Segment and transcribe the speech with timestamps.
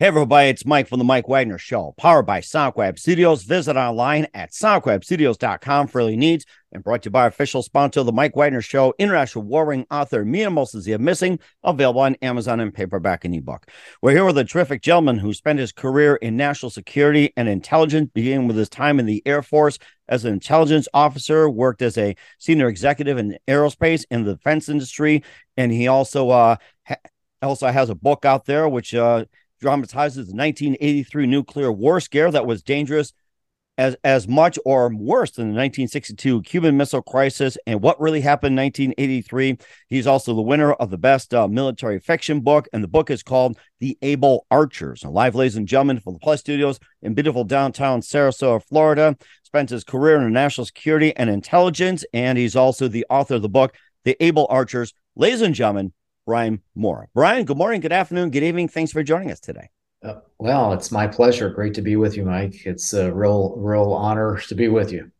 [0.00, 3.42] Hey everybody, it's Mike from the Mike Wagner Show, powered by SonicWeb Studios.
[3.42, 8.06] Visit online at sonicwebstudios.com for any needs and brought to you by official sponsor of
[8.06, 12.72] the Mike Wagner Show, international warring author Mia Mohsen Zia Missing, available on Amazon and
[12.72, 13.66] paperback and ebook.
[14.00, 18.10] We're here with a terrific gentleman who spent his career in national security and intelligence,
[18.14, 19.78] beginning with his time in the Air Force
[20.08, 25.22] as an intelligence officer, worked as a senior executive in aerospace in the defense industry,
[25.58, 26.56] and he also uh,
[26.86, 26.96] ha-
[27.42, 29.24] also has a book out there which uh,
[29.60, 33.12] dramatizes the 1983 nuclear war scare that was dangerous
[33.80, 38.58] as as much or worse than the 1962 Cuban Missile Crisis and what really happened
[38.58, 39.56] in 1983.
[39.88, 43.22] He's also the winner of the best uh, military fiction book, and the book is
[43.22, 45.02] called The Able Archers.
[45.02, 49.16] And live, ladies and gentlemen, from the Plus Studios in beautiful downtown Sarasota, Florida.
[49.44, 53.48] Spent his career in national security and intelligence, and he's also the author of the
[53.48, 53.74] book
[54.04, 54.92] The Able Archers.
[55.16, 55.92] Ladies and gentlemen,
[56.26, 57.06] Brian Morra.
[57.14, 58.68] Brian, good morning, good afternoon, good evening.
[58.68, 59.70] Thanks for joining us today.
[60.02, 61.50] Uh, well, it's my pleasure.
[61.50, 62.64] Great to be with you, Mike.
[62.64, 65.10] It's a real, real honor to be with you.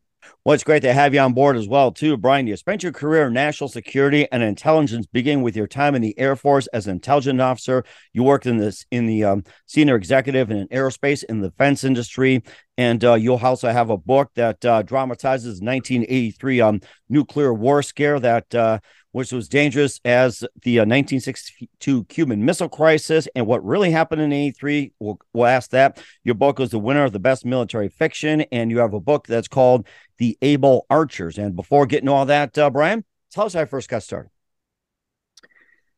[0.43, 2.47] Well, it's great to have you on board as well, too, Brian.
[2.47, 6.17] You spent your career in national security and intelligence, beginning with your time in the
[6.17, 7.83] Air Force as an intelligence officer.
[8.11, 12.41] You worked in this in the um, senior executive in aerospace in the defense industry,
[12.75, 18.19] and uh, you'll also have a book that uh, dramatizes 1983 um, nuclear war scare
[18.19, 18.79] that uh,
[19.11, 24.31] which was dangerous as the uh, 1962 Cuban Missile Crisis and what really happened in
[24.31, 24.93] 83.
[24.99, 26.01] We'll, we'll ask that.
[26.23, 29.27] Your book was the winner of the best military fiction, and you have a book
[29.27, 31.37] that's called The Able Archers.
[31.37, 34.29] And before getting all that, uh, Brian, tell us how I first got started.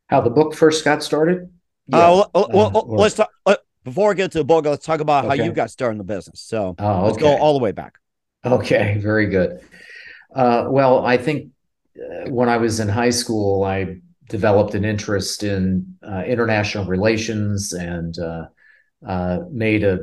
[0.07, 1.49] How the book first got started?
[1.87, 1.97] Yeah.
[1.97, 3.29] Uh, well, well, well, let's talk.
[3.45, 5.37] Uh, before we get to the book, let's talk about okay.
[5.37, 6.41] how you got started in the business.
[6.41, 7.05] So oh, okay.
[7.05, 7.95] let's go all the way back.
[8.45, 9.61] Okay, very good.
[10.33, 11.49] Uh, well, I think uh,
[12.27, 13.97] when I was in high school, I
[14.29, 18.45] developed an interest in uh, international relations and uh,
[19.05, 19.99] uh made a,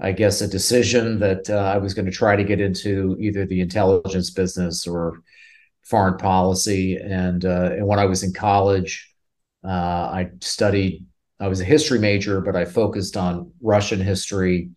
[0.00, 3.46] I guess, a decision that uh, I was going to try to get into either
[3.46, 5.22] the intelligence business or
[5.82, 6.96] foreign policy.
[6.96, 9.10] And uh, and when I was in college,
[9.64, 11.06] I studied.
[11.40, 14.70] I was a history major, but I focused on Russian history,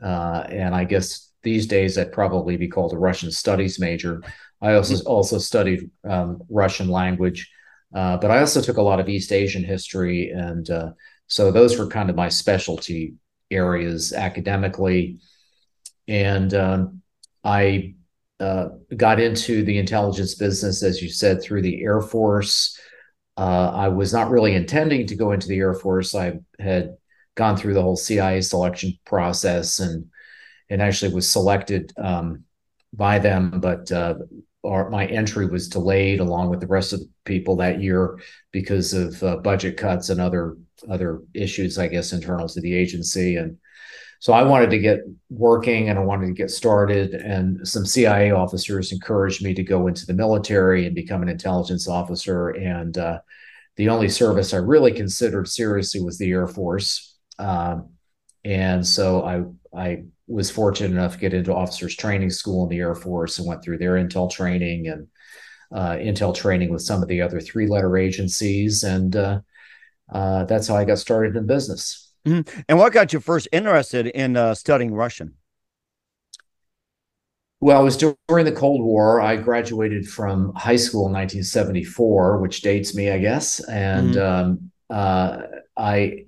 [0.00, 4.22] and I guess these days I'd probably be called a Russian studies major.
[4.64, 7.50] I also also studied um, Russian language,
[7.94, 10.92] uh, but I also took a lot of East Asian history, and uh,
[11.26, 13.14] so those were kind of my specialty
[13.50, 15.18] areas academically.
[16.08, 17.02] And um,
[17.44, 17.94] I
[18.40, 22.80] uh, got into the intelligence business, as you said, through the Air Force.
[23.36, 26.14] Uh, I was not really intending to go into the Air Force.
[26.14, 26.96] I had
[27.34, 30.06] gone through the whole CIA selection process and
[30.70, 32.44] and actually was selected um,
[32.94, 34.14] by them, but uh,
[34.64, 38.18] my entry was delayed along with the rest of the people that year
[38.50, 40.56] because of uh, budget cuts and other
[40.90, 43.36] other issues, I guess, internal to the agency.
[43.36, 43.58] And
[44.18, 47.14] so I wanted to get working and I wanted to get started.
[47.14, 51.88] And some CIA officers encouraged me to go into the military and become an intelligence
[51.88, 52.48] officer.
[52.50, 53.20] And uh,
[53.76, 57.16] the only service I really considered seriously was the Air Force.
[57.38, 57.90] Um,
[58.44, 59.42] and so I
[59.76, 63.46] I was fortunate enough to get into officers training school in the Air Force and
[63.46, 65.08] went through their intel training and
[65.72, 68.84] uh, intel training with some of the other three letter agencies.
[68.84, 69.40] And uh,
[70.12, 72.12] uh, that's how I got started in business.
[72.26, 72.60] Mm-hmm.
[72.68, 75.34] And what got you first interested in uh, studying Russian?
[77.60, 79.20] Well, it was during the Cold War.
[79.20, 83.58] I graduated from high school in 1974, which dates me, I guess.
[83.68, 84.50] And mm-hmm.
[84.50, 85.42] um, uh,
[85.76, 86.24] I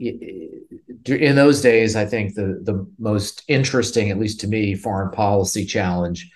[1.09, 5.65] in those days, I think the the most interesting, at least to me, foreign policy
[5.65, 6.31] challenge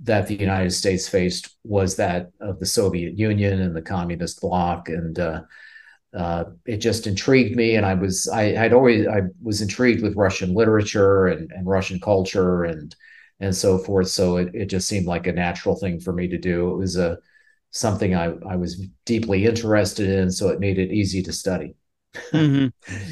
[0.00, 4.88] that the United States faced was that of the Soviet Union and the communist bloc,
[4.88, 5.42] and uh,
[6.14, 7.76] uh, it just intrigued me.
[7.76, 12.00] And I was I had always I was intrigued with Russian literature and, and Russian
[12.00, 12.94] culture and
[13.40, 14.08] and so forth.
[14.08, 16.70] So it, it just seemed like a natural thing for me to do.
[16.72, 17.18] It was a
[17.70, 21.74] something I, I was deeply interested in, so it made it easy to study
[22.31, 22.67] mm-hmm.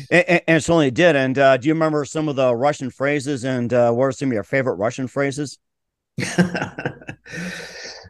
[0.12, 1.16] and, and, and, certainly did.
[1.16, 3.44] And uh, do you remember some of the Russian phrases?
[3.44, 5.58] And uh, what are some of your favorite Russian phrases?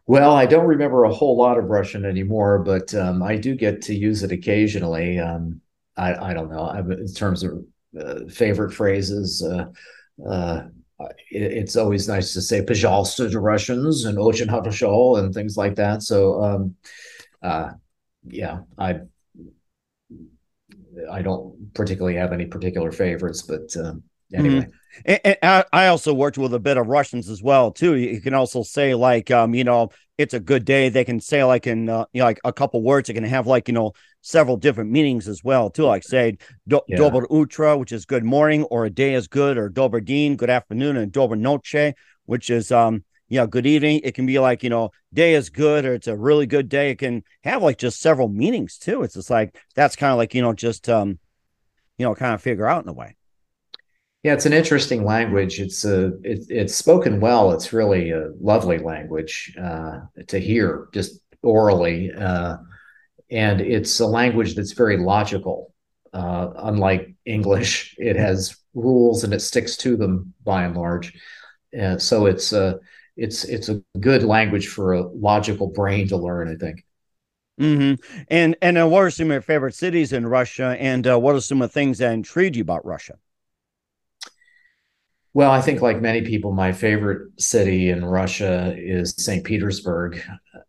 [0.07, 3.81] well, I don't remember a whole lot of Russian anymore, but um, I do get
[3.83, 5.19] to use it occasionally.
[5.19, 5.62] Um,
[5.97, 7.65] I, I, don't know in terms of
[8.00, 9.42] uh, favorite phrases.
[9.42, 9.71] Uh,
[10.27, 10.63] uh,
[11.31, 15.75] it, it's always nice to say "пожалуйста" to Russians and "очень хорошо" and things like
[15.75, 16.03] that.
[16.03, 16.75] So, um,
[17.42, 17.71] uh,
[18.27, 19.00] yeah, I
[21.10, 24.02] I don't particularly have any particular favorites, but um,
[24.34, 24.66] anyway.
[24.66, 24.70] Mm-hmm.
[25.04, 27.96] And, and, I also worked with a bit of Russians as well too.
[27.96, 30.88] You can also say like, um, you know, it's a good day.
[30.88, 33.08] They can say like in uh, you know, like a couple words.
[33.08, 35.84] It can have like you know several different meanings as well too.
[35.84, 36.37] Like say
[36.69, 36.98] do, yeah.
[36.98, 40.50] dober utra, which is good morning, or a day is good, or dober din, good
[40.50, 41.94] afternoon, and dober noche,
[42.26, 44.00] which is um you know good evening.
[44.05, 46.91] It can be like you know day is good, or it's a really good day.
[46.91, 49.03] It can have like just several meanings too.
[49.03, 51.19] It's just like that's kind of like you know just um
[51.97, 53.17] you know kind of figure out in a way.
[54.25, 55.61] Yeah, it's an interesting language.
[55.61, 57.53] It's a it, it's spoken well.
[57.53, 62.56] It's really a lovely language uh, to hear just orally, uh,
[63.31, 65.73] and it's a language that's very logical.
[66.12, 71.15] Uh, unlike English, it has rules and it sticks to them by and large.
[71.99, 72.81] so it's a
[73.20, 76.49] it's it's a good language for a logical brain to learn.
[76.49, 76.84] I think.
[77.61, 78.02] Mm-hmm.
[78.28, 80.76] And and uh, what are some of your favorite cities in Russia?
[80.81, 83.19] And uh, what are some of the things that intrigued you about Russia?
[85.32, 89.44] Well, I think like many people, my favorite city in Russia is St.
[89.44, 90.20] Petersburg.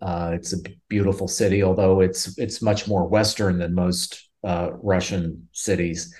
[0.02, 0.58] Uh, it's a
[0.88, 6.14] beautiful city, although it's it's much more Western than most uh, Russian cities.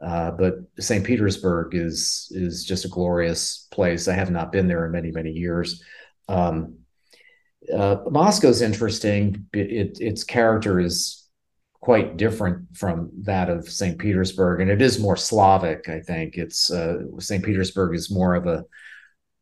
[0.00, 1.04] Uh, but St.
[1.04, 4.06] Petersburg is is just a glorious place.
[4.06, 5.82] I have not been there in many many years.
[6.28, 6.78] Um,
[7.74, 9.46] uh, Moscow's interesting.
[9.52, 11.28] It, its character is
[11.80, 13.98] quite different from that of St.
[13.98, 15.88] Petersburg, and it is more Slavic.
[15.88, 17.44] I think it's uh, St.
[17.44, 18.64] Petersburg is more of a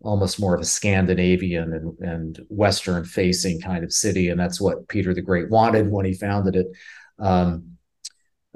[0.02, 4.88] almost more of a Scandinavian and, and Western facing kind of city, and that's what
[4.88, 6.66] Peter the Great wanted when he founded it.
[7.18, 7.75] Um,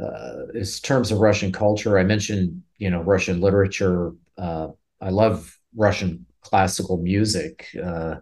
[0.02, 4.12] uh, in terms of Russian culture, I mentioned you know Russian literature.
[4.38, 4.68] Uh,
[5.00, 7.68] I love Russian classical music.
[7.76, 8.16] Uh,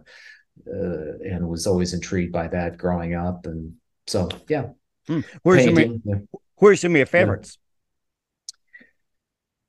[0.67, 3.73] uh and was always intrigued by that growing up, and
[4.07, 4.67] so yeah,
[5.09, 5.21] Hmm.
[5.41, 6.27] Where's some, of,
[6.57, 7.57] where's some of your favorites?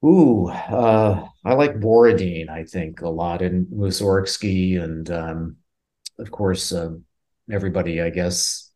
[0.05, 5.57] Ooh, uh, I like Borodin, I think, a lot, and Mussorgsky, and um,
[6.19, 6.91] of course, uh,
[7.51, 8.70] everybody, I guess,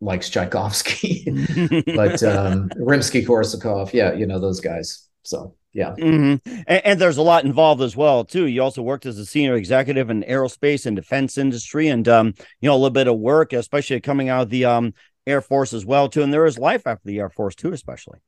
[0.00, 1.24] likes Tchaikovsky,
[1.86, 5.08] but um, Rimsky Korsakov, yeah, you know, those guys.
[5.22, 5.94] So, yeah.
[5.98, 6.62] Mm-hmm.
[6.66, 8.46] And, and, there's a lot involved as well, too.
[8.46, 12.68] You also worked as a senior executive in aerospace and defense industry, and um, you
[12.68, 14.94] know, a little bit of work, especially coming out of the um,
[15.26, 18.18] Air Force as well too, and there is life after the Air Force too, especially.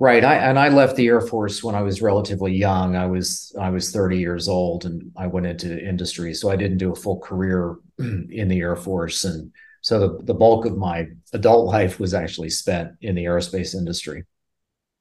[0.00, 2.96] Right, I, and I left the Air Force when I was relatively young.
[2.96, 6.78] I was I was 30 years old, and I went into industry, so I didn't
[6.78, 9.50] do a full career in the Air Force, and
[9.84, 14.24] so the, the bulk of my adult life was actually spent in the aerospace industry.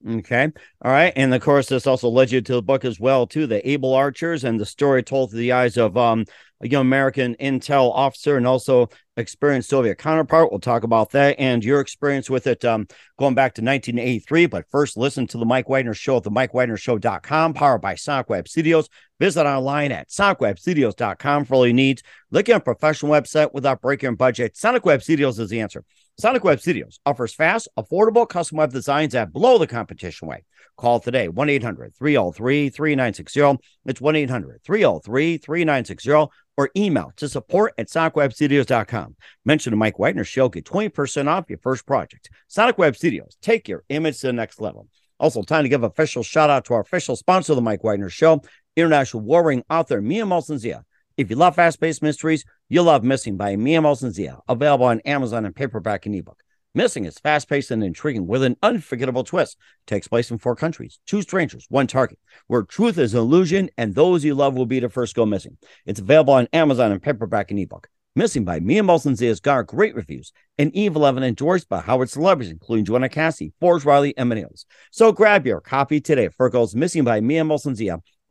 [0.06, 0.52] Okay.
[0.82, 1.14] All right.
[1.16, 3.94] And of course, this also led you to the book as well, too, The Able
[3.94, 6.26] Archers and the story told through the eyes of um,
[6.64, 10.50] a young American intel officer and also experienced Soviet counterpart.
[10.50, 12.88] We'll talk about that and your experience with it um,
[13.20, 14.48] going back to 1983.
[14.48, 18.90] But first, listen to the Mike Wagner Show at the MikeWagnerShow.com, powered by SonicWeb Studios.
[19.20, 22.02] Visit online at SonicWebStudios.com for all your needs.
[22.32, 24.58] Looking at a professional website without breaking your budget.
[24.58, 25.84] Sonic Web Studios is the answer.
[26.20, 30.44] Sonic Web Studios offers fast, affordable custom web designs that blow the competition away.
[30.78, 33.68] Call today 1 800 303 3960.
[33.86, 36.12] It's 1 800 303 3960
[36.56, 39.16] or email to support at sonicwebstudios.com.
[39.44, 42.30] Mention the Mike Wagner Show, get 20% off your first project.
[42.48, 44.88] Sonic Web Studios, take your image to the next level.
[45.20, 48.10] Also, time to give official shout out to our official sponsor of the Mike Wagner
[48.10, 48.44] Show,
[48.76, 50.86] international warring author Mia Molson-Zia.
[51.16, 55.46] If you love fast paced mysteries, you'll love Missing by Mia Molson-Zia, available on Amazon
[55.46, 56.42] and paperback and ebook.
[56.74, 59.58] Missing is fast paced and intriguing with an unforgettable twist.
[59.86, 62.18] Takes place in four countries, two strangers, one target,
[62.48, 65.56] where truth is an illusion and those you love will be the first go missing.
[65.86, 67.90] It's available on Amazon and paperback and ebook.
[68.16, 72.52] Missing by Mia Molson has got great reviews, and Eve 11 endorsed by Howard celebrities,
[72.52, 74.66] including Joanna Cassie, Forrest Riley, and many others.
[74.92, 76.30] So grab your copy today.
[76.30, 77.76] Fergo's Missing by Mia Molson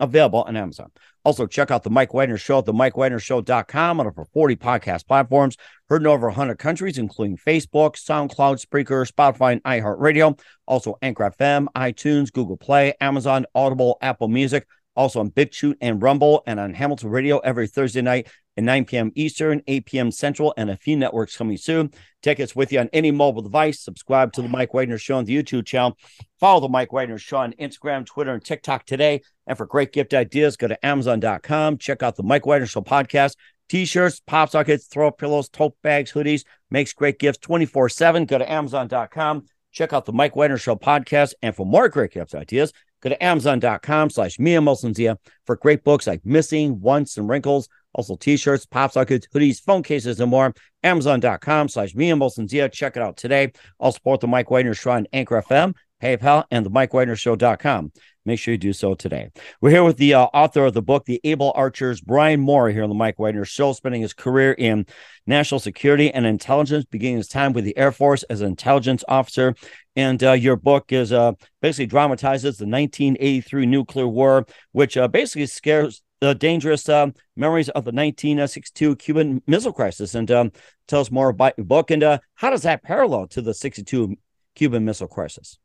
[0.03, 0.91] available on Amazon.
[1.25, 5.57] Also, check out the Mike Wagner Show at the MikeWagnerShow.com on over 40 podcast platforms,
[5.89, 10.39] heard in over 100 countries, including Facebook, SoundCloud, Spreaker, Spotify, and iHeartRadio.
[10.67, 14.67] Also, Anchor FM, iTunes, Google Play, Amazon, Audible, Apple Music.
[14.95, 19.13] Also on BitChute and Rumble, and on Hamilton Radio every Thursday night at 9 p.m.
[19.15, 20.11] Eastern, 8 p.m.
[20.11, 21.91] Central, and a few networks coming soon.
[22.23, 23.81] Take us with you on any mobile device.
[23.81, 25.97] Subscribe to the Mike Wagner Show on the YouTube channel.
[26.39, 29.23] Follow the Mike Wagner Show on Instagram, Twitter, and TikTok today.
[29.47, 31.79] And for great gift ideas, go to Amazon.com.
[31.79, 33.37] Check out the Mike Wagner Show podcast.
[33.69, 38.27] T-shirts, pop sockets, throw pillows, tote bags, hoodies, makes great gifts 24-7.
[38.27, 39.47] Go to Amazon.com.
[39.73, 41.33] Check out the Mike Wagner Show podcast.
[41.41, 45.17] And for more great gift ideas, go to Amazon.com slash Mia Molson
[45.47, 47.69] for great books like Missing, Once, and Wrinkles.
[47.95, 50.55] Also t-shirts, pop sockets, hoodies, phone cases, and more.
[50.83, 53.53] Amazon.com slash Mia Molson Check it out today.
[53.81, 57.93] I'll support the Mike Wagner Show on Anchor FM, PayPal, and the MikeWagnerShow.com.
[58.25, 59.31] Make sure you do so today.
[59.61, 62.85] We're here with the uh, author of the book, The Able Archers, Brian Morra, here
[62.85, 64.87] on the Mike Wagner Show, spending his career in
[65.27, 69.57] national security and intelligence, beginning his time with the Air Force as an intelligence officer.
[69.97, 75.47] And uh, your book is uh, basically dramatizes the 1983 nuclear war, which uh, basically
[75.47, 80.15] scares the dangerous uh, memories of the 1962 Cuban Missile Crisis.
[80.15, 80.53] And um,
[80.87, 84.17] tell us more about your book and uh, how does that parallel to the 62
[84.55, 85.59] Cuban Missile Crisis?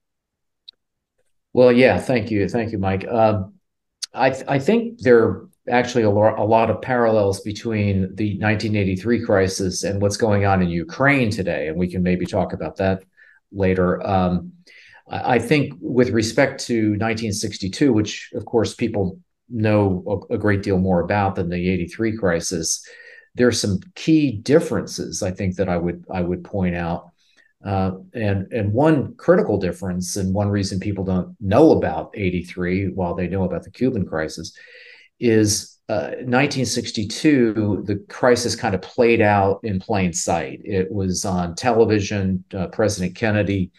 [1.54, 3.08] Well, yeah, thank you, thank you, Mike.
[3.08, 3.54] Um,
[4.16, 8.40] I th- I think there are actually a, lo- a lot of parallels between the
[8.40, 12.78] 1983 crisis and what's going on in Ukraine today, and we can maybe talk about
[12.78, 13.04] that
[13.52, 14.06] later.
[14.06, 14.54] Um,
[15.08, 20.78] I think with respect to 1962, which of course people know a, a, great deal
[20.78, 22.86] more about than the 83 crisis,
[23.36, 27.12] there are some key differences I think that I would I would point out.
[27.66, 33.16] Uh, and and one critical difference, and one reason people don't know about 83 while
[33.16, 34.54] they know about the Cuban crisis,
[35.20, 37.84] is uh, 1962.
[37.86, 40.62] The crisis kind of played out in plain sight.
[40.64, 42.44] It was on television.
[42.54, 43.72] Uh, President Kennedy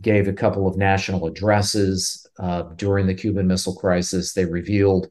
[0.00, 4.32] gave a couple of national addresses uh, during the Cuban Missile Crisis.
[4.32, 5.08] They revealed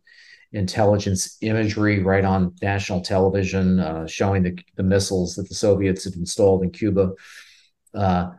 [0.53, 6.15] intelligence imagery right on national television, uh, showing the, the missiles that the Soviets had
[6.15, 7.11] installed in Cuba
[7.93, 8.31] uh,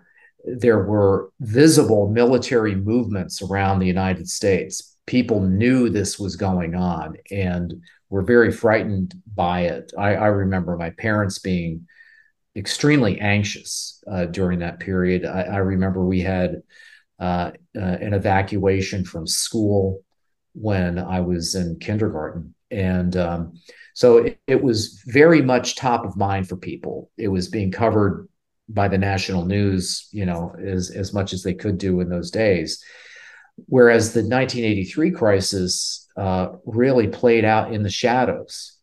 [0.44, 4.96] there were visible military movements around the United States.
[5.06, 7.74] People knew this was going on and
[8.10, 9.92] were very frightened by it.
[9.96, 11.86] I, I remember my parents being
[12.56, 15.24] extremely anxious uh, during that period.
[15.24, 16.62] I, I remember we had
[17.22, 20.02] uh, uh, an evacuation from school
[20.54, 22.52] when I was in kindergarten.
[22.72, 23.52] And um,
[23.94, 27.12] so it, it, was very much top of mind for people.
[27.16, 28.28] It was being covered
[28.68, 32.32] by the national news, you know, as, as much as they could do in those
[32.32, 32.84] days.
[33.66, 38.78] Whereas the 1983 crisis uh, really played out in the shadows,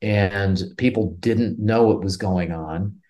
[0.00, 3.01] and people didn't know what was going on.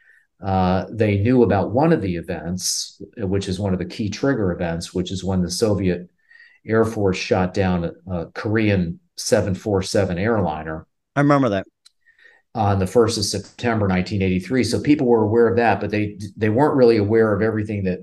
[0.43, 4.51] Uh, they knew about one of the events, which is one of the key trigger
[4.53, 6.11] events, which is when the Soviet
[6.67, 10.87] Air Force shot down a, a Korean 747 airliner.
[11.15, 11.67] I remember that
[12.55, 14.65] on the 1st of September 1983.
[14.65, 18.01] So people were aware of that, but they they weren't really aware of everything that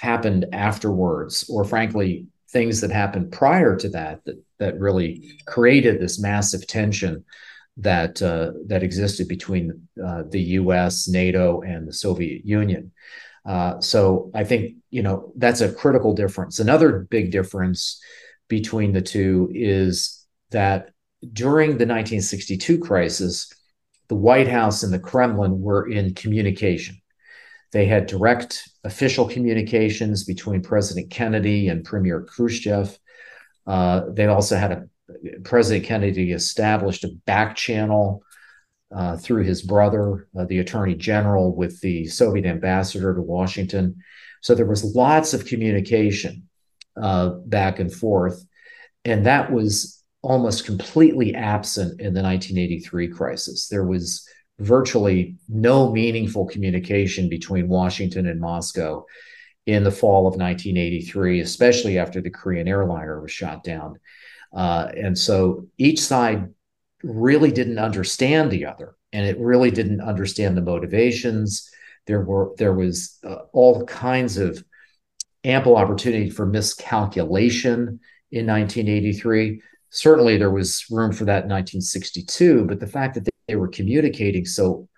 [0.00, 6.20] happened afterwards, or frankly, things that happened prior to that that that really created this
[6.20, 7.24] massive tension
[7.78, 12.92] that uh, that existed between uh, the U.S., NATO, and the Soviet Union.
[13.44, 16.58] Uh, so I think you know that's a critical difference.
[16.58, 18.00] Another big difference
[18.48, 20.90] between the two is that
[21.32, 23.50] during the 1962 crisis,
[24.08, 27.00] the White House and the Kremlin were in communication.
[27.72, 32.98] They had direct official communications between President Kennedy and Premier Khrushchev.
[33.66, 34.88] Uh, they also had a
[35.44, 38.22] President Kennedy established a back channel
[38.94, 43.96] uh, through his brother, uh, the Attorney General, with the Soviet ambassador to Washington.
[44.42, 46.48] So there was lots of communication
[47.00, 48.44] uh, back and forth,
[49.04, 53.68] and that was almost completely absent in the 1983 crisis.
[53.68, 54.28] There was
[54.58, 59.04] virtually no meaningful communication between Washington and Moscow
[59.66, 63.98] in the fall of 1983, especially after the Korean airliner was shot down.
[64.52, 66.48] Uh, and so each side
[67.02, 71.70] really didn't understand the other, and it really didn't understand the motivations.
[72.06, 74.62] There were there was uh, all kinds of
[75.44, 79.60] ample opportunity for miscalculation in 1983
[79.92, 84.44] certainly there was room for that in 1962, but the fact that they were communicating
[84.44, 84.88] so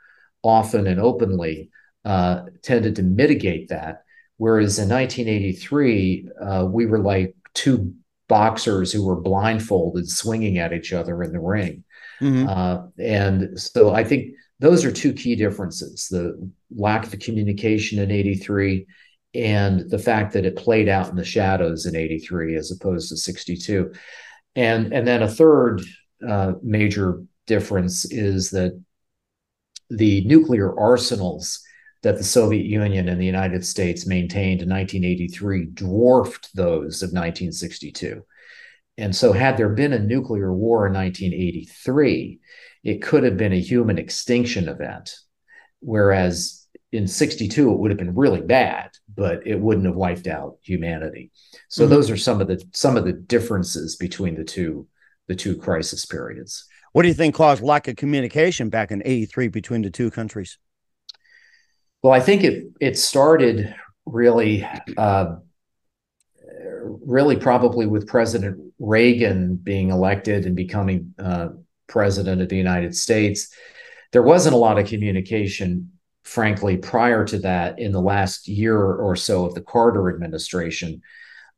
[0.42, 1.70] often and openly
[2.04, 4.04] uh, tended to mitigate that.
[4.36, 7.94] Whereas in 1983, uh, we were like two
[8.28, 11.84] boxers who were blindfolded swinging at each other in the ring.
[12.20, 12.48] Mm-hmm.
[12.48, 18.10] Uh, and so I think those are two key differences the lack of communication in
[18.10, 18.86] 83
[19.34, 23.16] and the fact that it played out in the shadows in 83 as opposed to
[23.16, 23.92] 62
[24.54, 25.82] and and then a third
[26.26, 28.80] uh, major difference is that
[29.90, 31.63] the nuclear arsenals
[32.04, 38.22] that the Soviet Union and the United States maintained in 1983 dwarfed those of 1962.
[38.98, 42.40] And so, had there been a nuclear war in 1983,
[42.84, 45.16] it could have been a human extinction event.
[45.80, 50.58] Whereas in 62, it would have been really bad, but it wouldn't have wiped out
[50.62, 51.32] humanity.
[51.68, 51.94] So mm-hmm.
[51.94, 54.86] those are some of the some of the differences between the two
[55.26, 56.66] the two crisis periods.
[56.92, 60.58] What do you think caused lack of communication back in 83 between the two countries?
[62.04, 64.68] Well, I think it it started really
[64.98, 65.36] uh,
[67.02, 71.48] really probably with President Reagan being elected and becoming uh,
[71.86, 73.48] president of the United States.
[74.12, 75.92] There wasn't a lot of communication,
[76.24, 81.00] frankly, prior to that in the last year or so of the Carter administration.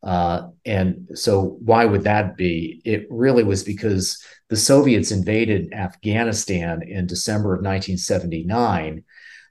[0.05, 2.81] Uh, and so, why would that be?
[2.85, 9.03] It really was because the Soviets invaded Afghanistan in December of 1979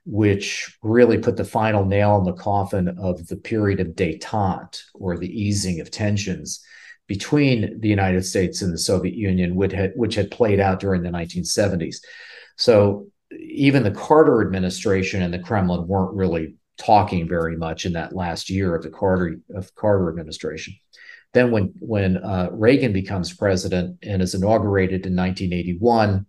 [0.05, 5.17] which really put the final nail in the coffin of the period of detente or
[5.17, 6.63] the easing of tensions
[7.07, 11.03] between the United States and the Soviet Union, which had, which had played out during
[11.03, 11.97] the 1970s.
[12.57, 18.15] So even the Carter administration and the Kremlin weren't really talking very much in that
[18.15, 20.75] last year of the Carter of Carter administration.
[21.33, 26.25] Then when when uh, Reagan becomes president and is inaugurated in 1981,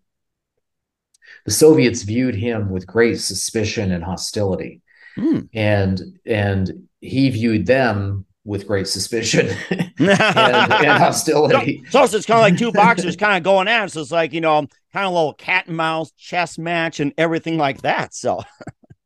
[1.47, 4.83] the Soviets viewed him with great suspicion and hostility.
[5.17, 5.49] Mm.
[5.55, 11.83] And and he viewed them with great suspicion and, and, hostility.
[11.91, 13.87] So, so it's kind of like two boxers kind of going at.
[13.87, 13.93] it.
[13.93, 14.61] So it's like, you know,
[14.93, 18.15] kind of a little cat and mouse chess match and everything like that.
[18.15, 18.43] So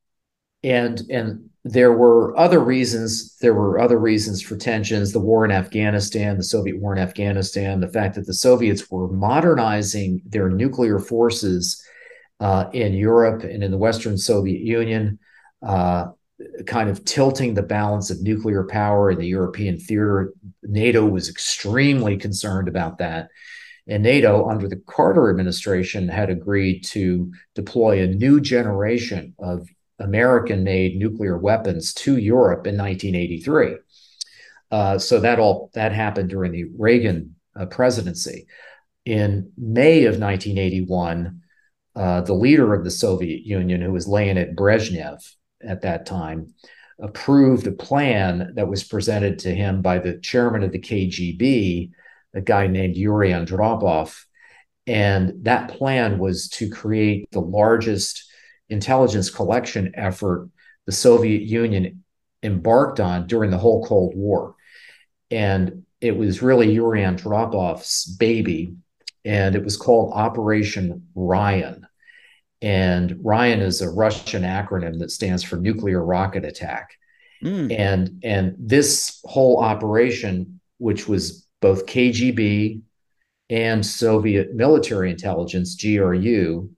[0.62, 5.50] and and there were other reasons there were other reasons for tensions the war in
[5.50, 10.98] afghanistan the soviet war in afghanistan the fact that the soviets were modernizing their nuclear
[10.98, 11.84] forces
[12.40, 15.18] in Europe and in the Western Soviet Union,
[15.62, 16.06] uh,
[16.66, 20.32] kind of tilting the balance of nuclear power in the European theater.
[20.62, 23.28] NATO was extremely concerned about that.
[23.86, 29.66] And NATO, under the Carter administration, had agreed to deploy a new generation of
[29.98, 33.76] American made nuclear weapons to Europe in 1983.
[34.70, 38.46] Uh, so that all that happened during the Reagan uh, presidency.
[39.04, 41.40] In May of 1981,
[41.96, 45.18] uh, the leader of the Soviet Union, who was laying Leonid Brezhnev
[45.62, 46.54] at that time,
[46.98, 51.90] approved a plan that was presented to him by the chairman of the KGB,
[52.34, 54.24] a guy named Yuri Andropov.
[54.86, 58.30] And that plan was to create the largest
[58.68, 60.48] intelligence collection effort
[60.86, 62.04] the Soviet Union
[62.42, 64.54] embarked on during the whole Cold War.
[65.30, 68.74] And it was really Yuri Andropov's baby
[69.24, 71.86] and it was called Operation Ryan.
[72.62, 76.90] And Ryan is a Russian acronym that stands for nuclear rocket attack.
[77.42, 77.78] Mm.
[77.78, 82.82] And and this whole operation, which was both KGB
[83.48, 86.70] and Soviet military intelligence (GRU)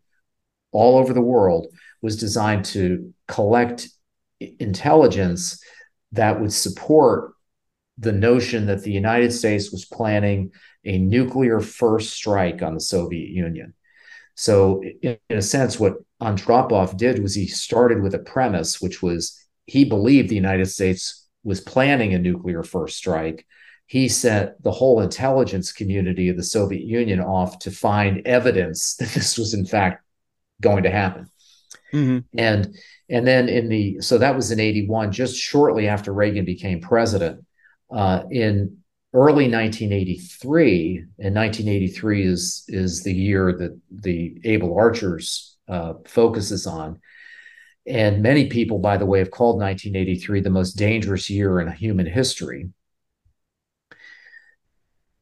[0.70, 1.66] all over the world,
[2.00, 3.88] was designed to collect
[4.40, 5.62] intelligence
[6.12, 7.32] that would support
[7.98, 10.52] the notion that the United States was planning
[10.84, 13.74] a nuclear first strike on the Soviet Union.
[14.34, 19.02] So, in, in a sense, what Andropov did was he started with a premise, which
[19.02, 23.46] was he believed the United States was planning a nuclear first strike.
[23.86, 29.08] He sent the whole intelligence community of the Soviet Union off to find evidence that
[29.14, 30.04] this was, in fact,
[30.60, 31.28] going to happen.
[31.92, 32.38] Mm-hmm.
[32.38, 32.74] And
[33.10, 37.44] and then in the so that was in 81 just shortly after reagan became president
[37.90, 38.78] uh, in
[39.14, 47.00] early 1983, and 1983 is is the year that the Able Archers uh, focuses on.
[47.86, 52.06] And many people, by the way, have called 1983 the most dangerous year in human
[52.06, 52.70] history.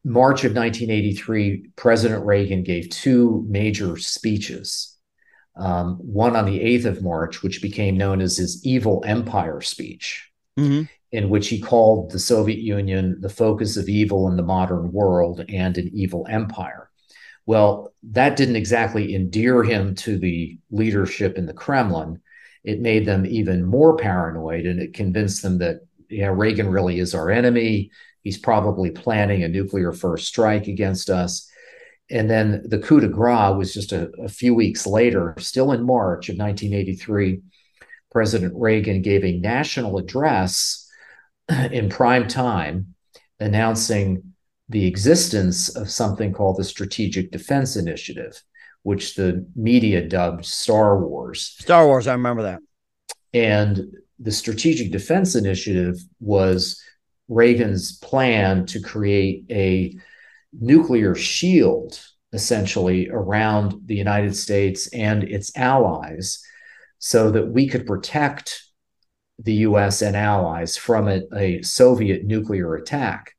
[0.04, 4.96] March of 1983, President Reagan gave two major speeches.
[5.56, 10.30] Um, one on the 8th of March, which became known as his Evil Empire speech.
[10.58, 14.92] Mm-hmm in which he called the Soviet Union the focus of evil in the modern
[14.92, 16.90] world and an evil empire.
[17.46, 22.20] Well, that didn't exactly endear him to the leadership in the Kremlin.
[22.62, 27.14] It made them even more paranoid and it convinced them that yeah, Reagan really is
[27.14, 27.90] our enemy.
[28.22, 31.50] He's probably planning a nuclear first strike against us.
[32.10, 35.84] And then the coup de grace was just a, a few weeks later, still in
[35.84, 37.40] March of 1983.
[38.10, 40.89] President Reagan gave a national address
[41.70, 42.94] in prime time
[43.38, 44.22] announcing
[44.68, 48.40] the existence of something called the Strategic Defense Initiative,
[48.82, 51.56] which the media dubbed Star Wars.
[51.58, 52.60] Star Wars, I remember that.
[53.34, 56.80] And the Strategic Defense Initiative was
[57.28, 59.96] Reagan's plan to create a
[60.52, 62.00] nuclear shield,
[62.32, 66.44] essentially, around the United States and its allies
[66.98, 68.69] so that we could protect
[69.42, 73.34] the US and allies from a, a Soviet nuclear attack.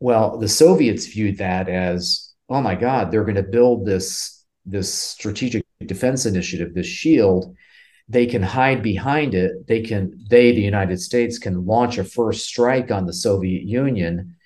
[0.00, 4.92] Well, the Soviets viewed that as, oh my God, they're going to build this, this
[4.92, 7.54] strategic defense initiative, this shield,
[8.08, 12.44] they can hide behind it they can they the united states can launch a first
[12.46, 14.36] strike on the soviet union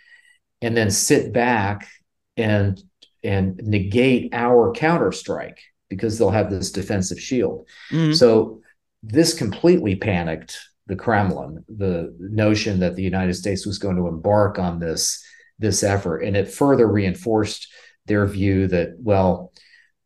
[0.62, 1.88] and then sit back
[2.37, 2.83] and
[3.24, 8.12] and negate our counterstrike because they'll have this defensive shield mm-hmm.
[8.12, 8.61] so
[9.09, 14.59] this completely panicked the kremlin the notion that the united states was going to embark
[14.59, 15.23] on this
[15.59, 17.69] this effort and it further reinforced
[18.07, 19.53] their view that well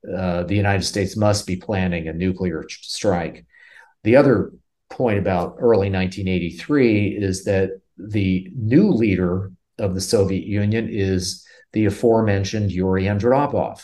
[0.09, 3.45] uh, the United States must be planning a nuclear strike.
[4.03, 4.53] The other
[4.89, 11.85] point about early 1983 is that the new leader of the Soviet Union is the
[11.85, 13.83] aforementioned Yuri Andropov,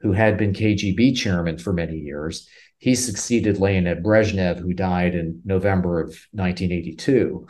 [0.00, 2.48] who had been KGB chairman for many years.
[2.82, 7.46] He succeeded Leonid Brezhnev, who died in November of 1982.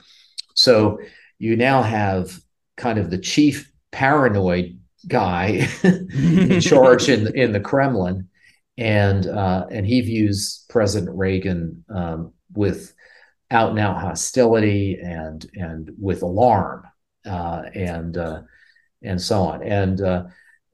[0.55, 0.99] So
[1.38, 2.38] you now have
[2.77, 8.29] kind of the chief paranoid guy in charge in in the Kremlin,
[8.77, 12.92] and uh, and he views President Reagan um, with
[13.51, 16.87] out and out hostility and and with alarm
[17.25, 18.42] uh, and uh,
[19.03, 19.62] and so on.
[19.62, 20.25] And uh,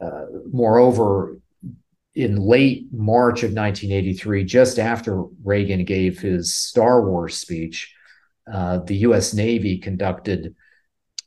[0.01, 1.39] uh, moreover,
[2.19, 7.95] in late March of 1983, just after Reagan gave his Star Wars speech,
[8.53, 9.35] uh, the U.S.
[9.35, 10.57] Navy conducted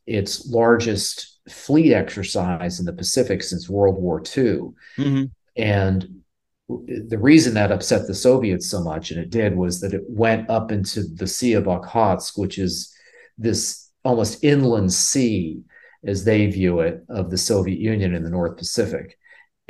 [0.05, 4.73] its largest fleet exercise in the Pacific since World War II.
[4.97, 5.23] Mm-hmm.
[5.55, 6.21] And
[6.67, 10.49] the reason that upset the Soviets so much, and it did, was that it went
[10.49, 12.93] up into the Sea of Okhotsk, which is
[13.37, 15.61] this almost inland sea,
[16.03, 19.17] as they view it, of the Soviet Union in the North Pacific.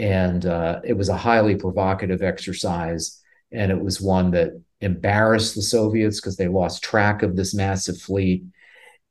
[0.02, 3.22] And uh, it was a highly provocative exercise.
[3.52, 8.02] And it was one that embarrassed the Soviets because they lost track of this massive
[8.02, 8.44] fleet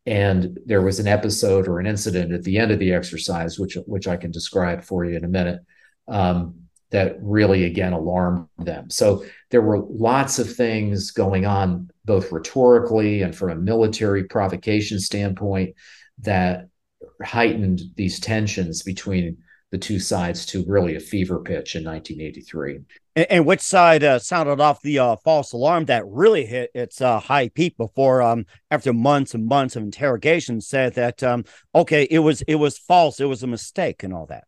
[0.06, 3.76] and there was an episode or an incident at the end of the exercise which
[3.86, 5.60] which I can describe for you in a minute
[6.08, 6.54] um,
[6.90, 13.22] that really again alarmed them so there were lots of things going on both rhetorically
[13.22, 15.74] and from a military provocation standpoint
[16.18, 16.68] that
[17.22, 19.38] heightened these tensions between
[19.70, 22.80] the two sides to really a fever pitch in 1983
[23.16, 27.00] and, and which side uh, sounded off the uh, false alarm that really hit its
[27.00, 32.06] uh, high peak before, um, after months and months of interrogation, said that um, okay,
[32.10, 34.44] it was it was false, it was a mistake, and all that.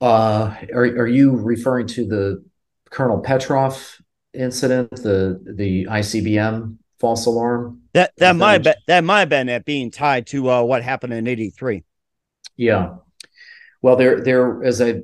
[0.00, 2.44] Uh, are are you referring to the
[2.90, 3.98] Colonel Petrov
[4.32, 7.82] incident, the the ICBM false alarm?
[7.92, 11.12] That that might that, that might have been it being tied to uh, what happened
[11.12, 11.84] in '83.
[12.56, 12.96] Yeah.
[13.84, 15.02] Well, there there as I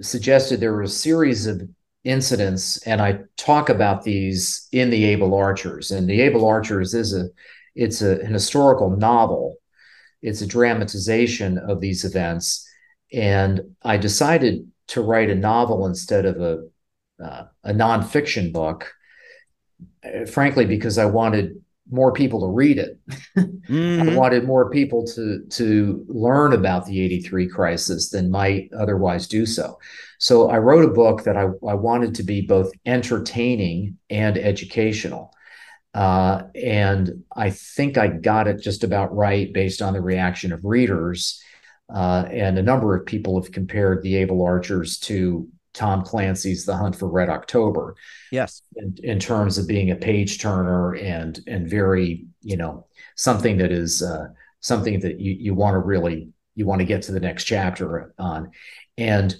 [0.00, 1.68] suggested there were a series of
[2.04, 5.90] incidents, and I talk about these in the Able Archers.
[5.90, 7.30] And the Able Archers is a
[7.74, 9.56] it's a, an historical novel.
[10.22, 12.64] It's a dramatization of these events,
[13.12, 16.68] and I decided to write a novel instead of a
[17.20, 18.92] uh, a nonfiction book.
[20.04, 22.98] Uh, frankly, because I wanted more people to read it.
[23.36, 24.08] mm-hmm.
[24.08, 29.46] I wanted more people to to learn about the 83 crisis than might otherwise do
[29.46, 29.78] so.
[30.18, 35.32] So I wrote a book that I, I wanted to be both entertaining and educational.
[35.92, 40.64] Uh, and I think I got it just about right based on the reaction of
[40.64, 41.40] readers.
[41.94, 46.76] Uh, and a number of people have compared the Able Archers to Tom Clancy's The
[46.76, 47.96] Hunt for Red October.
[48.30, 48.62] Yes.
[48.76, 53.72] In, in terms of being a page turner and and very, you know, something that
[53.72, 54.28] is uh,
[54.60, 58.14] something that you, you want to really you want to get to the next chapter
[58.18, 58.52] on.
[58.96, 59.34] And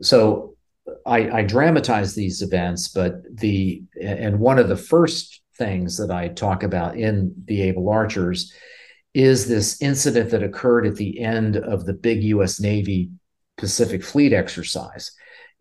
[0.00, 0.56] so
[1.04, 6.28] I, I dramatize these events, but the and one of the first things that I
[6.28, 8.52] talk about in the Able Archers
[9.14, 12.60] is this incident that occurred at the end of the big U.S.
[12.60, 13.10] Navy
[13.56, 15.12] Pacific Fleet exercise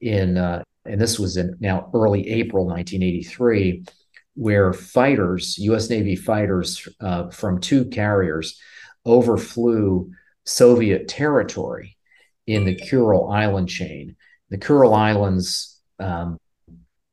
[0.02, 3.86] in, uh, and this was in now early April 1983,
[4.36, 5.90] where fighters, U.S.
[5.90, 8.60] Navy fighters uh, from two carriers,
[9.06, 10.10] overflew
[10.46, 11.98] Soviet territory
[12.48, 14.16] in the Kuril Island chain.
[14.50, 16.38] The Kuril Islands, um,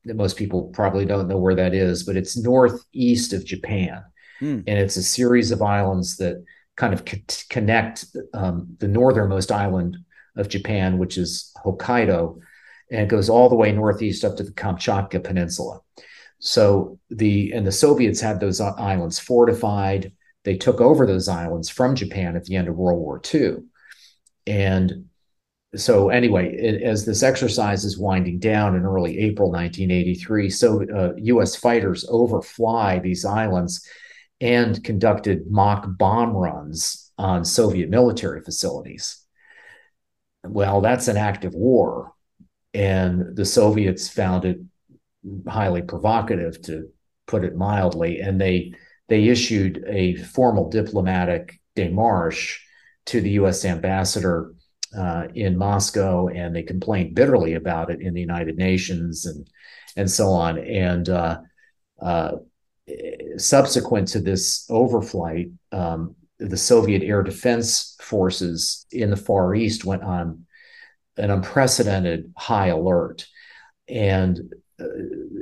[0.04, 4.02] most people probably don't know where that is, but it's northeast of Japan.
[4.40, 4.64] Mm.
[4.66, 6.44] And it's a series of islands that
[6.76, 7.18] kind of co-
[7.48, 9.96] connect um, the northernmost island
[10.36, 12.40] of Japan, which is Hokkaido,
[12.92, 15.80] and it goes all the way northeast up to the Kamchatka Peninsula.
[16.38, 20.12] So the and the Soviets had those islands fortified.
[20.44, 23.58] They took over those islands from Japan at the end of World War II,
[24.46, 25.06] and
[25.74, 31.12] so anyway, it, as this exercise is winding down in early April 1983, so uh,
[31.16, 31.56] U.S.
[31.56, 33.86] fighters overfly these islands
[34.40, 39.24] and conducted mock bomb runs on Soviet military facilities.
[40.44, 42.12] Well, that's an act of war,
[42.74, 44.58] and the Soviets found it
[45.48, 46.88] highly provocative, to
[47.26, 48.72] put it mildly, and they
[49.08, 52.58] they issued a formal diplomatic démarche
[53.06, 53.64] to the U.S.
[53.64, 54.54] ambassador
[54.96, 59.48] uh, in Moscow, and they complained bitterly about it in the United Nations and
[59.96, 60.58] and so on.
[60.58, 61.40] And uh,
[62.00, 62.32] uh,
[63.36, 70.02] subsequent to this overflight, um, the Soviet air defense forces in the Far East went
[70.02, 70.46] on
[71.16, 73.26] an unprecedented high alert.
[73.88, 74.40] And
[74.80, 74.84] uh,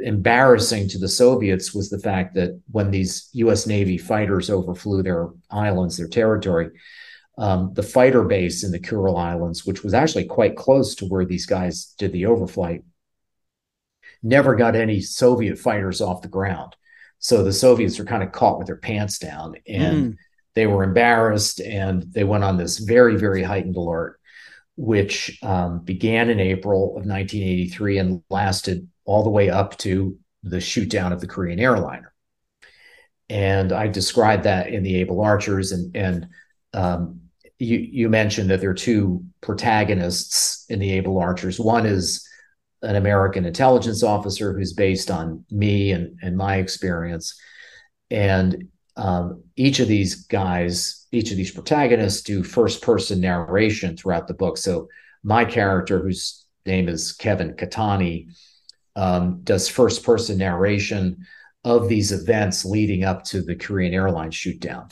[0.02, 5.28] embarrassing to the Soviets was the fact that when these US Navy fighters overflew their
[5.50, 6.70] islands, their territory,
[7.38, 11.24] um, the fighter base in the Kuril Islands, which was actually quite close to where
[11.24, 12.83] these guys did the overflight,
[14.22, 16.76] never got any Soviet fighters off the ground.
[17.18, 20.16] So the Soviets were kind of caught with their pants down and mm.
[20.54, 24.19] they were embarrassed and they went on this very, very heightened alert,
[24.76, 30.61] which um, began in April of 1983 and lasted all the way up to the
[30.61, 32.12] shoot down of the Korean airliner.
[33.28, 36.28] And I described that in the Able Archers and, and
[36.72, 37.20] um,
[37.59, 41.61] you, you mentioned that there are two protagonists in the Able Archers.
[41.61, 42.26] One is
[42.83, 47.38] an American intelligence officer who's based on me and, and my experience.
[48.11, 54.29] And um, each of these guys, each of these protagonists do first person narration throughout
[54.29, 54.59] the book.
[54.59, 54.88] So
[55.22, 58.29] my character, whose name is Kevin Cattani,
[58.96, 61.26] um, does first person narration
[61.64, 64.88] of these events leading up to the Korean airline shoot down.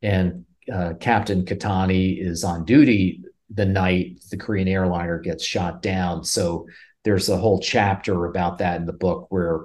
[0.00, 6.24] And uh, Captain Cattani is on duty the night the Korean airliner gets shot down.
[6.24, 6.66] So
[7.04, 9.62] there's a whole chapter about that in the book where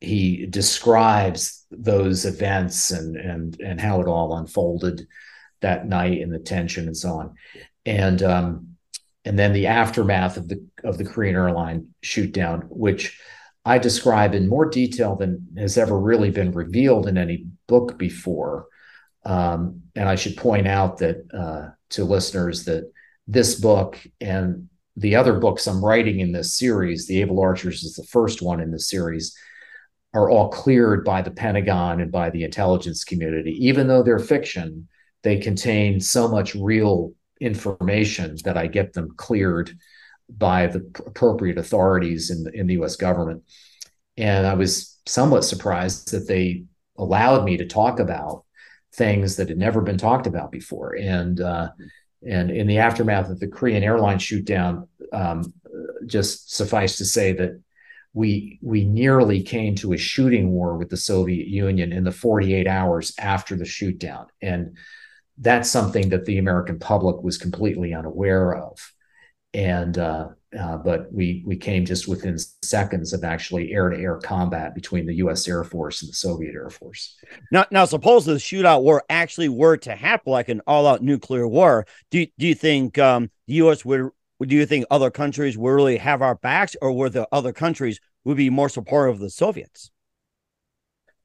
[0.00, 5.06] he describes those events and and and how it all unfolded
[5.60, 7.34] that night and the tension and so on.
[7.86, 8.68] And um
[9.24, 13.20] and then the aftermath of the of the Korean airline shoot down which
[13.64, 18.66] I describe in more detail than has ever really been revealed in any book before.
[19.24, 22.90] Um, and I should point out that uh, to listeners that
[23.28, 27.94] this book and the other books I'm writing in this series, The Able Archers is
[27.94, 29.36] the first one in the series,
[30.14, 33.52] are all cleared by the Pentagon and by the intelligence community.
[33.66, 34.88] Even though they're fiction,
[35.22, 39.76] they contain so much real information that I get them cleared
[40.28, 43.42] by the appropriate authorities in the, in the US government.
[44.16, 46.64] And I was somewhat surprised that they
[46.96, 48.44] allowed me to talk about
[48.94, 50.94] things that had never been talked about before.
[50.94, 51.70] And uh,
[52.26, 55.52] and in the aftermath of the Korean airline shoot down, um,
[56.06, 57.60] just suffice to say that
[58.14, 62.66] we we nearly came to a shooting war with the Soviet Union in the 48
[62.66, 64.26] hours after the shoot down.
[64.40, 64.76] And
[65.38, 68.78] that's something that the American public was completely unaware of.
[69.54, 74.16] And uh, uh, but we we came just within seconds of actually air to air
[74.16, 75.48] combat between the U.S.
[75.48, 77.16] Air Force and the Soviet Air Force.
[77.50, 81.48] Now, now, suppose the shootout war actually were to happen, like an all out nuclear
[81.48, 81.86] war.
[82.10, 83.84] Do do you think um, the U.S.
[83.84, 84.10] would?
[84.46, 88.00] Do you think other countries would really have our backs, or were the other countries
[88.24, 89.90] would be more supportive of the Soviets?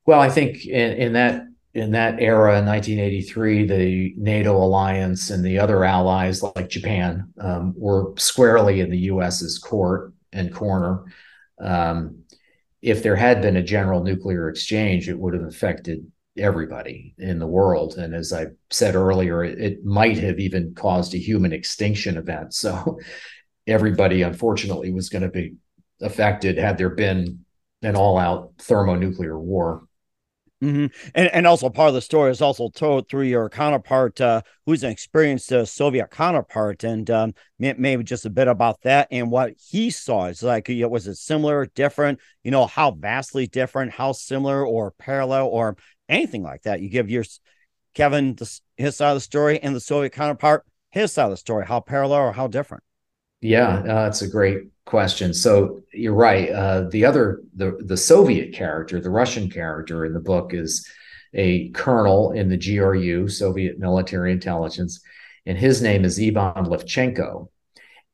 [0.05, 1.43] Well, I think in, in that
[1.77, 7.73] in that era in 1983 the nato alliance and the other allies like japan um,
[7.77, 11.03] were squarely in the us's court and corner
[11.59, 12.23] um,
[12.81, 17.47] if there had been a general nuclear exchange it would have affected everybody in the
[17.47, 22.17] world and as i said earlier it, it might have even caused a human extinction
[22.17, 22.99] event so
[23.67, 25.55] everybody unfortunately was going to be
[26.01, 27.39] affected had there been
[27.81, 29.83] an all-out thermonuclear war
[30.63, 30.87] Mm-hmm.
[31.13, 34.83] And and also part of the story is also told through your counterpart, uh, who's
[34.83, 39.53] an experienced uh, Soviet counterpart, and um, maybe just a bit about that and what
[39.69, 40.25] he saw.
[40.25, 42.19] It's like, you know, was it similar, different?
[42.43, 45.77] You know, how vastly different, how similar or parallel or
[46.09, 46.81] anything like that?
[46.81, 47.23] You give your
[47.93, 50.65] Kevin the, his side of the story and the Soviet counterpart
[50.97, 52.83] his side of the story, how parallel or how different.
[53.41, 55.33] Yeah, uh, that's a great question.
[55.33, 56.49] So you're right.
[56.49, 60.87] Uh, the other, the the Soviet character, the Russian character in the book is
[61.33, 65.01] a colonel in the GRU, Soviet Military Intelligence,
[65.45, 67.49] and his name is Ivan Levchenko.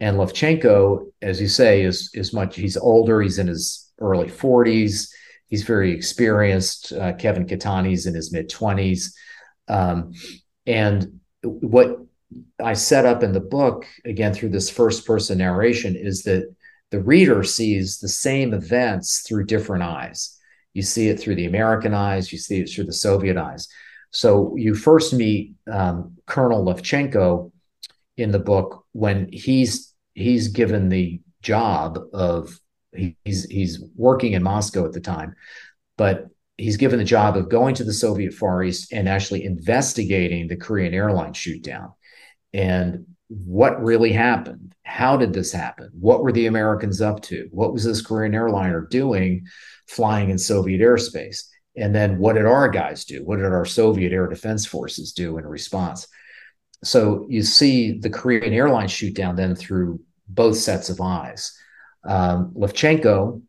[0.01, 2.58] And Levchenko, as you say, is is much.
[2.58, 3.21] He's older.
[3.21, 5.10] He's in his early 40s.
[5.53, 6.93] He's very experienced.
[6.93, 9.13] Uh, Kevin Cattani's in his mid 20s.
[9.67, 10.13] Um,
[10.65, 11.99] and what
[12.59, 16.51] I set up in the book, again, through this first person narration, is that
[16.89, 20.35] the reader sees the same events through different eyes.
[20.73, 23.67] You see it through the American eyes, you see it through the Soviet eyes.
[24.09, 27.51] So you first meet um, Colonel Levchenko
[28.17, 32.59] in the book when he's he's given the job of
[32.95, 35.36] he's he's working in Moscow at the time,
[35.97, 36.27] but
[36.58, 40.56] he's given the job of going to the Soviet Far East and actually investigating the
[40.56, 41.93] Korean airline shoot down
[42.53, 44.75] and what really happened?
[44.84, 45.89] How did this happen?
[45.99, 47.47] What were the Americans up to?
[47.51, 49.47] What was this Korean airliner doing
[49.88, 51.43] flying in Soviet airspace?
[51.75, 53.23] And then what did our guys do?
[53.25, 56.08] What did our Soviet air defense forces do in response?
[56.84, 61.58] So you see the Korean airline shoot down then through both sets of eyes.
[62.05, 63.41] Um, Levchenko,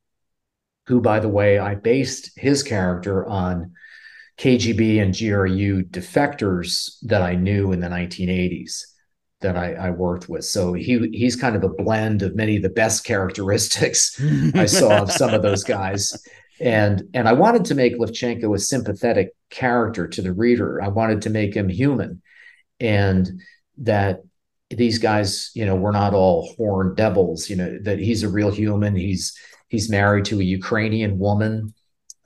[0.86, 3.72] who, by the way, I based his character on
[4.38, 8.82] KGB and GRU defectors that I knew in the 1980s
[9.40, 10.44] that I, I, worked with.
[10.44, 14.20] So he he's kind of a blend of many of the best characteristics
[14.54, 16.16] I saw of some of those guys.
[16.60, 20.82] And and I wanted to make Levchenko a sympathetic character to the reader.
[20.82, 22.22] I wanted to make him human,
[22.80, 23.28] and
[23.78, 24.22] that
[24.70, 27.48] these guys, you know, we're not all horned devils.
[27.50, 28.96] You know, that he's a real human.
[28.96, 29.36] He's
[29.68, 31.74] he's married to a Ukrainian woman,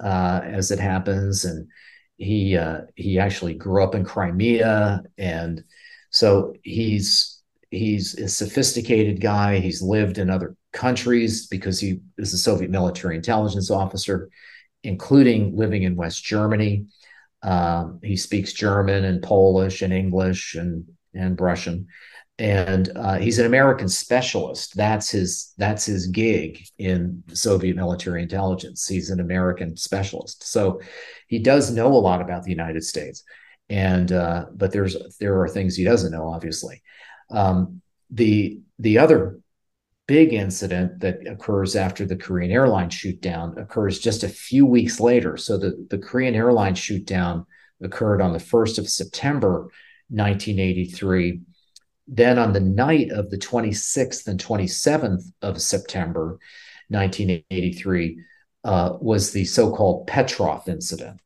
[0.02, 1.68] uh, as it happens, and
[2.16, 5.64] he uh, he actually grew up in Crimea and
[6.10, 9.58] so he's he's a sophisticated guy.
[9.58, 14.30] He's lived in other countries because he is a Soviet military intelligence officer,
[14.82, 16.86] including living in West Germany.
[17.42, 21.86] Um, he speaks German and Polish and English and and Russian,
[22.38, 24.76] and uh, he's an American specialist.
[24.76, 28.86] That's his that's his gig in Soviet military intelligence.
[28.86, 30.80] He's an American specialist, so
[31.26, 33.24] he does know a lot about the United States.
[33.68, 36.82] And uh, but there's there are things he doesn't know obviously.
[37.30, 39.40] Um, the the other
[40.06, 45.00] big incident that occurs after the korean airline shoot down occurs just a few weeks
[45.00, 45.36] later.
[45.36, 47.44] So the, the korean airline shoot down
[47.82, 49.68] occurred on the 1st of september
[50.08, 51.40] 1983
[52.10, 56.38] then on the night of the 26th and 27th of september
[56.88, 58.18] 1983
[58.64, 61.20] uh, was the so-called petrov incident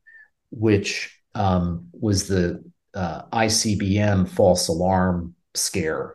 [0.50, 2.62] which um, was the
[2.94, 6.14] uh, ICBM false alarm scare,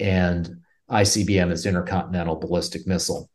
[0.00, 3.30] and ICBM is intercontinental ballistic missile.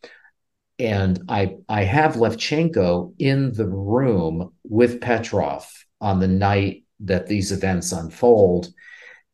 [0.80, 5.69] And I I have Levchenko in the room with Petrov
[6.02, 8.73] on the night that these events unfold,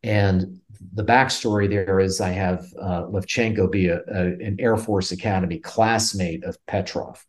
[0.04, 0.59] and
[0.94, 5.60] the backstory there is I have uh, Levchenko be a, a, an Air Force Academy
[5.60, 7.26] classmate of Petrov.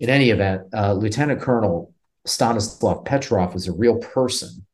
[0.00, 1.94] In any event, uh, Lieutenant Colonel
[2.26, 4.66] Stanislav Petrov was a real person.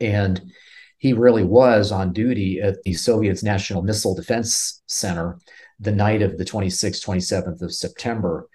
[0.00, 0.40] And
[0.98, 5.38] he really was on duty at the Soviet's National Missile Defense Center
[5.80, 8.48] the night of the 26th, 27th of September.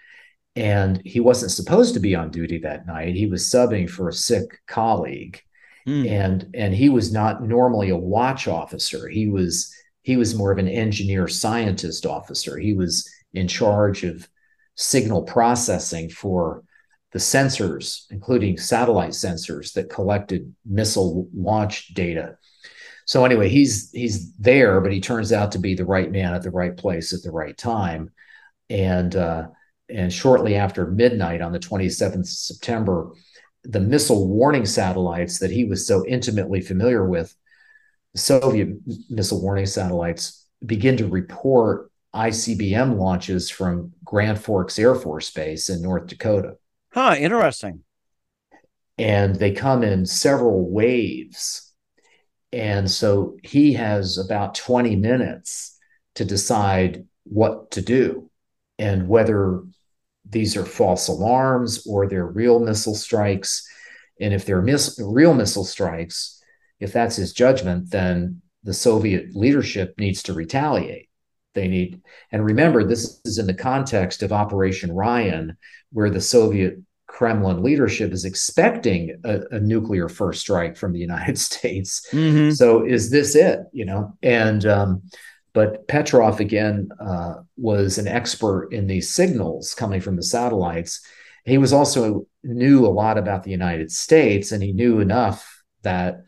[0.55, 3.15] And he wasn't supposed to be on duty that night.
[3.15, 5.41] He was subbing for a sick colleague.
[5.87, 6.09] Mm.
[6.09, 9.07] And and he was not normally a watch officer.
[9.07, 12.57] He was he was more of an engineer scientist officer.
[12.57, 14.27] He was in charge of
[14.75, 16.63] signal processing for
[17.13, 22.37] the sensors, including satellite sensors that collected missile launch data.
[23.05, 26.43] So anyway, he's he's there, but he turns out to be the right man at
[26.43, 28.11] the right place at the right time.
[28.69, 29.47] And uh,
[29.89, 33.11] and shortly after midnight on the 27th of September,
[33.67, 37.35] the missile warning satellites that he was so intimately familiar with,
[38.13, 38.69] the Soviet
[39.09, 45.81] missile warning satellites, begin to report ICBM launches from Grand Forks Air Force Base in
[45.81, 46.55] North Dakota.
[46.93, 47.83] Huh, interesting.
[48.97, 51.73] And they come in several waves.
[52.51, 55.77] And so he has about 20 minutes
[56.15, 58.31] to decide what to do
[58.79, 59.63] and whether
[60.29, 63.67] these are false alarms or they're real missile strikes.
[64.19, 66.41] And if they're mis- real missile strikes,
[66.79, 71.09] if that's his judgment, then the Soviet leadership needs to retaliate.
[71.53, 72.01] They need,
[72.31, 75.57] and remember, this is in the context of Operation Ryan,
[75.91, 81.39] where the Soviet Kremlin leadership is expecting a, a nuclear first strike from the United
[81.39, 82.05] States.
[82.11, 82.51] Mm-hmm.
[82.51, 83.61] So is this it?
[83.71, 85.03] You know, and um,
[85.57, 91.03] but Petrov again uh, was an expert in these signals coming from the satellites.
[91.45, 96.25] He was also knew a lot about the United States, and he knew enough that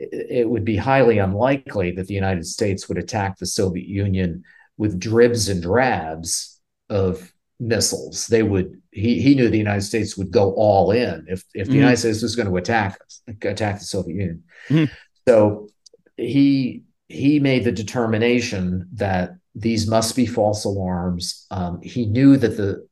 [0.00, 4.42] it would be highly unlikely that the United States would attack the Soviet Union
[4.76, 6.60] with dribs and drabs
[6.90, 8.26] of missiles.
[8.26, 8.82] They would.
[8.90, 11.98] He he knew the United States would go all in if if the mm United
[11.98, 12.98] States was going to attack
[13.42, 14.42] attack the Soviet Union.
[14.68, 14.90] mm
[15.28, 15.68] So
[16.16, 16.82] he
[17.12, 21.46] he made the determination that these must be false alarms.
[21.50, 22.86] Um, he knew that the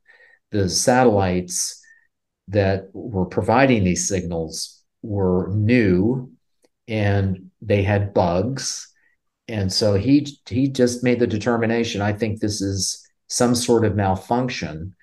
[0.50, 1.80] the satellites
[2.48, 6.32] that were providing these signals were new
[6.88, 8.92] and they had bugs
[9.48, 13.94] and so he he just made the determination i think this is some sort of
[13.94, 14.94] malfunction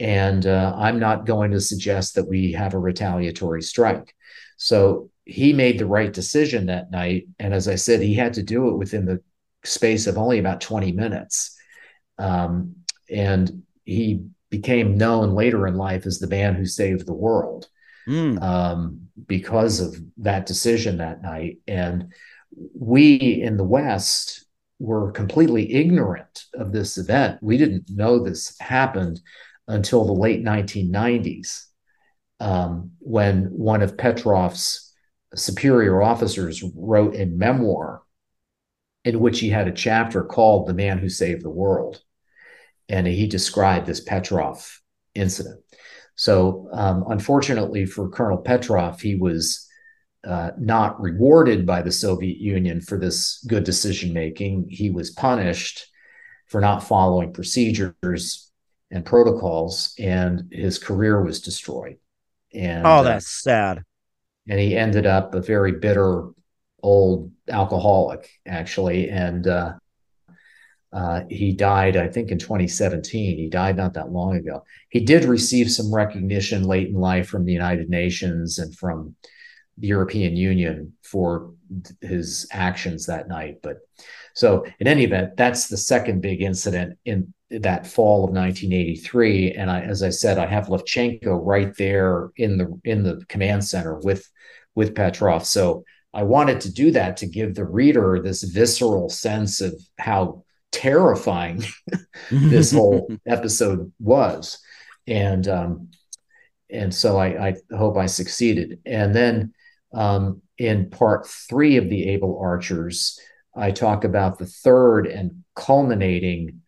[0.00, 4.14] and uh, i'm not going to suggest that we have a retaliatory strike
[4.56, 8.42] so he made the right decision that night and as i said he had to
[8.42, 9.20] do it within the
[9.64, 11.56] space of only about 20 minutes
[12.18, 12.74] um,
[13.10, 17.66] and he became known later in life as the man who saved the world
[18.06, 18.40] mm.
[18.42, 22.12] um, because of that decision that night and
[22.74, 24.44] we in the West
[24.78, 27.38] were completely ignorant of this event.
[27.42, 29.20] We didn't know this happened
[29.66, 31.64] until the late 1990s,
[32.40, 34.83] um, when one of Petrov's
[35.36, 38.02] superior officers wrote a memoir
[39.04, 42.02] in which he had a chapter called The Man Who Saved the World.
[42.88, 44.80] And he described this Petrov
[45.14, 45.60] incident.
[46.16, 49.66] So, um, unfortunately for Colonel Petrov, he was
[50.26, 54.66] uh, not rewarded by the Soviet Union for this good decision making.
[54.70, 55.86] He was punished
[56.46, 58.50] for not following procedures
[58.90, 61.96] and protocols, and his career was destroyed.
[62.52, 63.84] And oh, that's uh, sad.
[64.48, 66.28] And he ended up a very bitter
[66.82, 69.72] old alcoholic, actually, and uh,
[70.92, 73.36] uh, he died, I think, in 2017.
[73.36, 74.64] He died not that long ago.
[74.90, 79.16] He did receive some recognition late in life from the United Nations and from
[79.78, 81.52] the European Union for
[82.00, 83.56] his actions that night.
[83.62, 83.78] But
[84.34, 89.52] so, in any event, that's the second big incident in that fall of 1983.
[89.52, 93.64] And I, as I said, I have Levchenko right there in the in the command
[93.64, 94.28] center with
[94.74, 95.44] with Petrov.
[95.44, 100.44] So I wanted to do that to give the reader this visceral sense of how
[100.72, 101.64] terrifying
[102.30, 104.58] this whole episode was,
[105.06, 105.90] and um,
[106.70, 108.80] and so I, I hope I succeeded.
[108.86, 109.54] And then
[109.92, 113.18] um, in part three of the Able Archers,
[113.56, 116.62] I talk about the third and culminating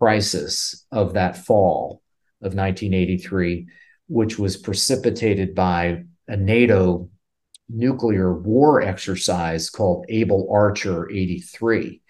[0.00, 2.02] crisis of that fall
[2.40, 3.68] of 1983,
[4.08, 7.10] which was precipitated by a NATO
[7.68, 12.00] nuclear war exercise called Able Archer 83.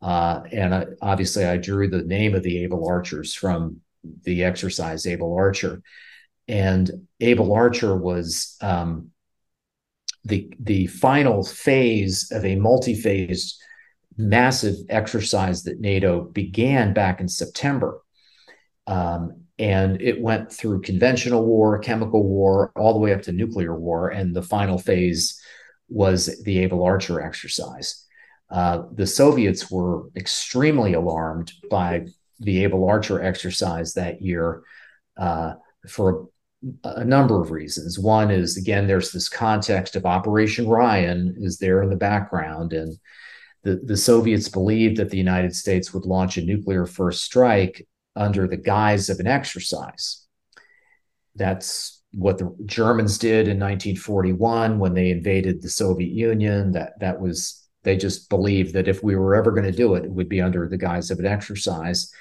[0.00, 3.80] Uh, and I, obviously, I drew the name of the Able Archers from
[4.24, 5.82] the exercise Able Archer.
[6.48, 9.10] And Able Archer was um,
[10.24, 13.60] the the final phase of a multi-phased
[14.16, 18.00] massive exercise that NATO began back in September.
[18.86, 23.78] Um, and it went through conventional war, chemical war, all the way up to nuclear
[23.78, 24.08] war.
[24.08, 25.40] And the final phase
[25.88, 28.06] was the Able Archer exercise.
[28.50, 32.06] Uh, the Soviets were extremely alarmed by
[32.40, 34.62] the Able Archer exercise that year
[35.16, 35.54] uh,
[35.88, 36.28] for
[36.84, 37.98] a number of reasons.
[37.98, 42.96] One is again, there's this context of Operation Ryan is there in the background, and
[43.62, 47.86] the, the Soviets believed that the United States would launch a nuclear first strike
[48.16, 50.26] under the guise of an exercise.
[51.34, 56.72] That's what the Germans did in 1941 when they invaded the Soviet Union.
[56.72, 60.04] That that was they just believed that if we were ever going to do it,
[60.04, 62.12] it would be under the guise of an exercise.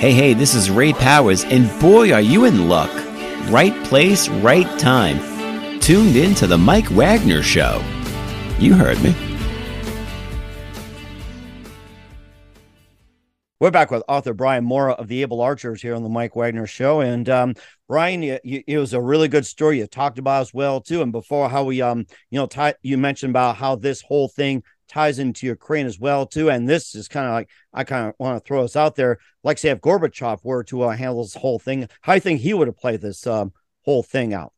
[0.00, 2.90] Hey, hey, this is Ray Powers, and boy, are you in luck.
[3.50, 5.78] Right place, right time.
[5.78, 7.84] Tuned in to The Mike Wagner Show.
[8.58, 9.14] You heard me.
[13.60, 16.66] We're back with author Brian Morra of the Able Archers here on the Mike Wagner
[16.66, 17.54] Show, and um,
[17.86, 21.02] Brian, you, you, it was a really good story you talked about as well too.
[21.02, 24.62] And before how we, um, you know, t- you mentioned about how this whole thing
[24.90, 26.50] ties into Ukraine as well too.
[26.50, 29.18] And this is kind of like I kind of want to throw us out there,
[29.44, 32.40] like say if Gorbachev were to uh, handle this whole thing, how do you think
[32.40, 33.52] he would have played this um,
[33.84, 34.52] whole thing out?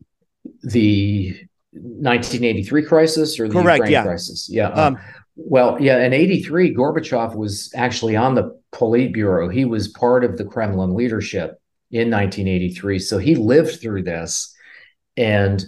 [0.62, 1.36] The
[1.72, 4.02] 1983 crisis or the Correct, Ukraine yeah.
[4.02, 4.48] crisis?
[4.50, 4.68] Yeah.
[4.68, 4.98] Um,
[5.36, 9.52] well, yeah, in 83, Gorbachev was actually on the Politburo.
[9.52, 11.60] He was part of the Kremlin leadership
[11.90, 12.98] in 1983.
[12.98, 14.54] So he lived through this.
[15.16, 15.62] And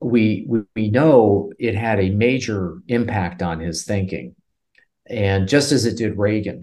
[0.00, 4.34] we, we know it had a major impact on his thinking.
[5.06, 6.62] And just as it did Reagan.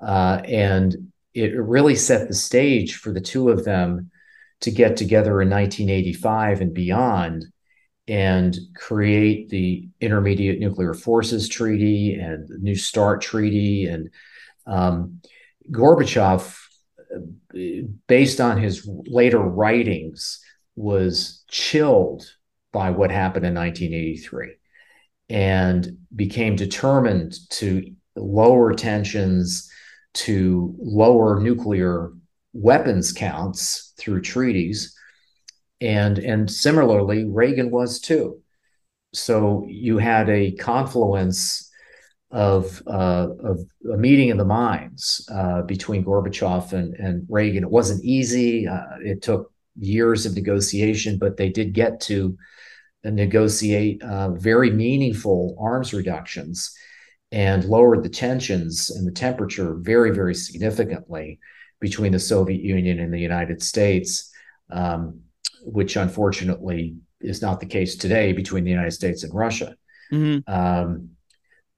[0.00, 4.10] Uh, and it really set the stage for the two of them
[4.60, 7.44] to get together in 1985 and beyond
[8.08, 13.86] and create the Intermediate Nuclear Forces Treaty and the New START Treaty.
[13.86, 14.10] And
[14.66, 15.20] um,
[15.70, 16.58] Gorbachev,
[18.06, 20.40] based on his later writings,
[20.74, 22.24] was chilled
[22.72, 24.54] by what happened in 1983
[25.28, 29.70] and became determined to lower tensions,
[30.14, 32.12] to lower nuclear
[32.52, 34.94] weapons counts through treaties
[35.82, 38.40] and and similarly Reagan was too.
[39.12, 41.68] So you had a confluence
[42.30, 43.60] of uh, of
[43.92, 47.64] a meeting of the minds uh, between Gorbachev and, and Reagan.
[47.64, 48.66] It wasn't easy.
[48.66, 52.38] Uh, it took years of negotiation, but they did get to
[53.04, 56.74] negotiate uh, very meaningful arms reductions
[57.30, 61.40] and lowered the tensions and the temperature very, very significantly
[61.80, 64.30] between the Soviet Union and the United States.
[64.70, 65.22] Um,
[65.64, 69.76] which unfortunately is not the case today between the United States and Russia.
[70.12, 70.52] Mm-hmm.
[70.52, 71.10] Um,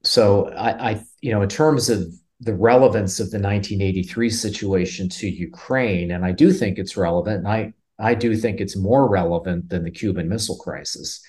[0.03, 2.07] so I, I, you know, in terms of
[2.41, 7.49] the relevance of the 1983 situation to Ukraine, and I do think it's relevant, and
[7.49, 11.25] I, I do think it's more relevant than the Cuban Missile Crisis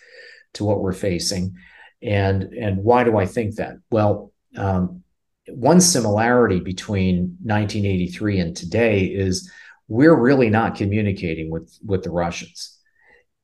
[0.54, 1.56] to what we're facing.
[2.02, 3.78] And and why do I think that?
[3.90, 5.04] Well, um,
[5.48, 9.52] one similarity between 1983 and today is
[9.88, 12.78] we're really not communicating with with the Russians.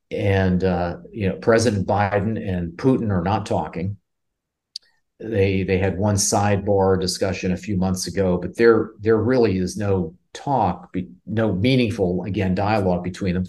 [0.09, 3.97] And uh, you know, President Biden and Putin are not talking.
[5.19, 9.78] They they had one sidebar discussion a few months ago, but there there really is
[9.78, 13.45] no talk, no meaningful again dialogue between them.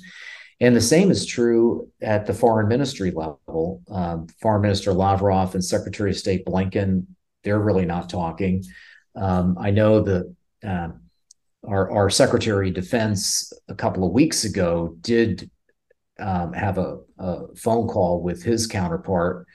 [0.61, 3.83] And the same is true at the foreign ministry level.
[3.91, 7.07] Um, foreign Minister Lavrov and Secretary of State Blinken,
[7.43, 8.63] they're really not talking.
[9.17, 11.01] Um, I know that um,
[11.67, 15.51] our, our Secretary of Defense a couple of weeks ago did
[16.21, 19.47] um, have a, a, phone call with his counterpart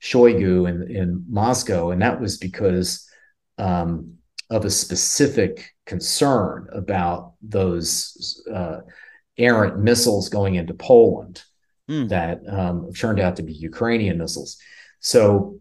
[0.00, 3.08] Shoigu in in Moscow, and that was because
[3.58, 4.14] um,
[4.50, 8.78] of a specific concern about those uh,
[9.36, 11.42] errant missiles going into Poland
[11.88, 12.08] mm.
[12.08, 14.56] that um, turned out to be Ukrainian missiles.
[15.00, 15.58] So,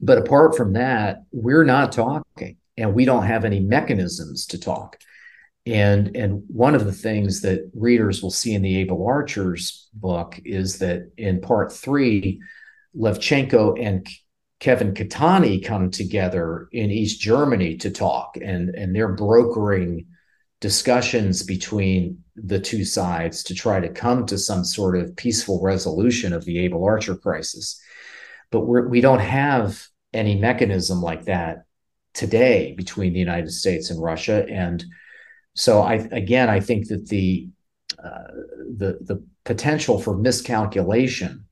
[0.00, 4.96] but apart from that, we're not talking, and we don't have any mechanisms to talk.
[5.66, 10.40] And and one of the things that readers will see in the Able Archers book
[10.44, 12.40] is that in part three,
[12.96, 14.06] Levchenko and
[14.62, 20.06] Kevin Cattani come together in East Germany to talk, and and they're brokering
[20.60, 26.32] discussions between the two sides to try to come to some sort of peaceful resolution
[26.32, 27.82] of the Able Archer crisis.
[28.52, 31.64] But we're, we don't have any mechanism like that
[32.14, 34.84] today between the United States and Russia, and
[35.56, 37.48] so I again I think that the
[37.98, 38.30] uh,
[38.78, 41.46] the the potential for miscalculation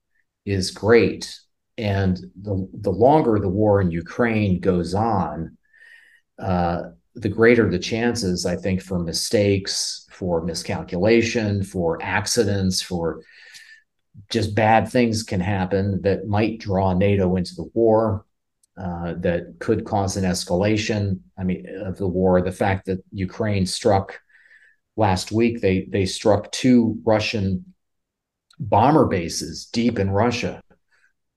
[0.46, 1.40] is great,
[1.80, 5.56] and the the longer the war in Ukraine goes on,
[6.38, 6.82] uh,
[7.14, 13.22] the greater the chances I think for mistakes, for miscalculation, for accidents, for
[14.28, 18.26] just bad things can happen that might draw NATO into the war
[18.76, 21.20] uh, that could cause an escalation.
[21.38, 22.42] I mean, of the war.
[22.42, 24.20] The fact that Ukraine struck
[24.96, 27.64] last week, they they struck two Russian
[28.58, 30.60] bomber bases deep in Russia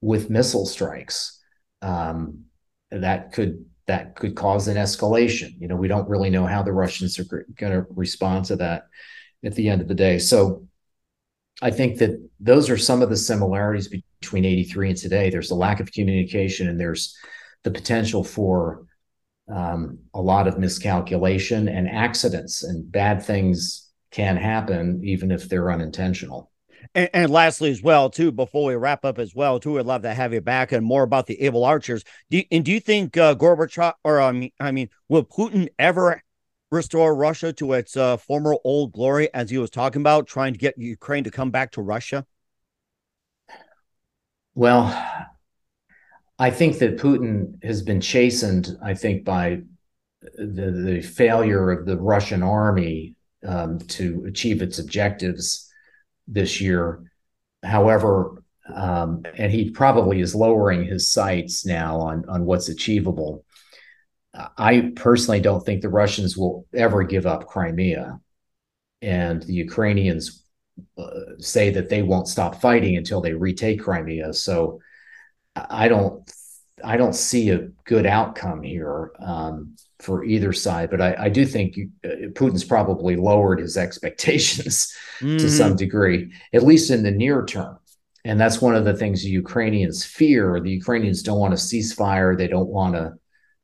[0.03, 1.39] with missile strikes.
[1.81, 2.45] Um,
[2.91, 5.59] that could that could cause an escalation.
[5.59, 8.87] You know, we don't really know how the Russians are going to respond to that
[9.43, 10.19] at the end of the day.
[10.19, 10.67] So
[11.61, 13.89] I think that those are some of the similarities
[14.21, 15.29] between 83 and today.
[15.29, 17.17] There's a lack of communication and there's
[17.63, 18.85] the potential for
[19.49, 25.71] um, a lot of miscalculation and accidents, and bad things can happen even if they're
[25.71, 26.52] unintentional.
[26.95, 30.01] And, and, lastly, as well, too, before we wrap up, as well, too, I'd love
[30.03, 32.03] to have you back and more about the able archers.
[32.29, 35.69] Do you, and do you think uh, Gorbachev, or I mean, I mean, will Putin
[35.79, 36.21] ever
[36.71, 40.59] restore Russia to its uh, former old glory, as he was talking about, trying to
[40.59, 42.25] get Ukraine to come back to Russia?
[44.55, 44.85] Well,
[46.37, 49.61] I think that Putin has been chastened, I think, by
[50.21, 53.15] the, the failure of the Russian army
[53.45, 55.69] um, to achieve its objectives
[56.27, 57.03] this year.
[57.63, 58.43] However,
[58.73, 63.45] um, and he probably is lowering his sights now on, on what's achievable.
[64.57, 68.19] I personally don't think the Russians will ever give up Crimea.
[69.01, 70.43] And the Ukrainians
[70.97, 74.33] uh, say that they won't stop fighting until they retake Crimea.
[74.33, 74.79] So
[75.55, 76.27] I don't
[76.83, 81.45] I don't see a good outcome here um, for either side, but I, I do
[81.45, 85.37] think you, uh, Putin's probably lowered his expectations mm-hmm.
[85.37, 87.79] to some degree, at least in the near term.
[88.25, 90.59] And that's one of the things the Ukrainians fear.
[90.59, 92.37] The Ukrainians don't want a ceasefire.
[92.37, 93.13] They don't want to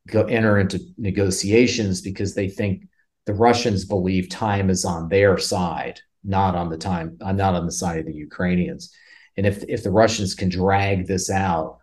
[0.07, 2.88] go enter into negotiations because they think
[3.26, 7.65] the Russians believe time is on their side, not on the time, uh, not on
[7.65, 8.93] the side of the Ukrainians.
[9.38, 11.78] And if if the Russians can drag this out,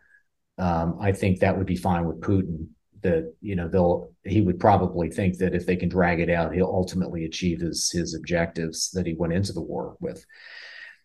[0.58, 2.68] um, I think that would be fine with Putin.
[3.02, 6.54] That you know they'll he would probably think that if they can drag it out,
[6.54, 10.24] he'll ultimately achieve his his objectives that he went into the war with.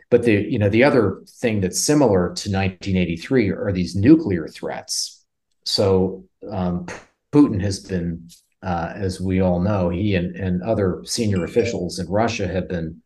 [0.10, 5.26] But the you know the other thing that's similar to 1983 are these nuclear threats.
[5.66, 6.88] So um,
[7.32, 8.28] Putin has been,
[8.64, 13.02] uh, as we all know, he and, and other senior officials in Russia have been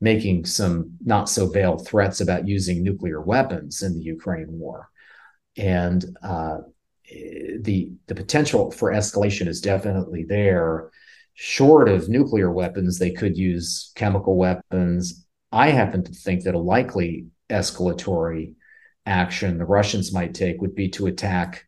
[0.00, 4.88] making some not so veiled threats about using nuclear weapons in the Ukraine war.
[5.58, 6.58] And uh,
[7.60, 10.90] the the potential for escalation is definitely there.
[11.34, 15.26] Short of nuclear weapons, they could use chemical weapons.
[15.52, 18.54] I happen to think that a likely escalatory
[19.06, 21.64] action the Russians might take would be to attack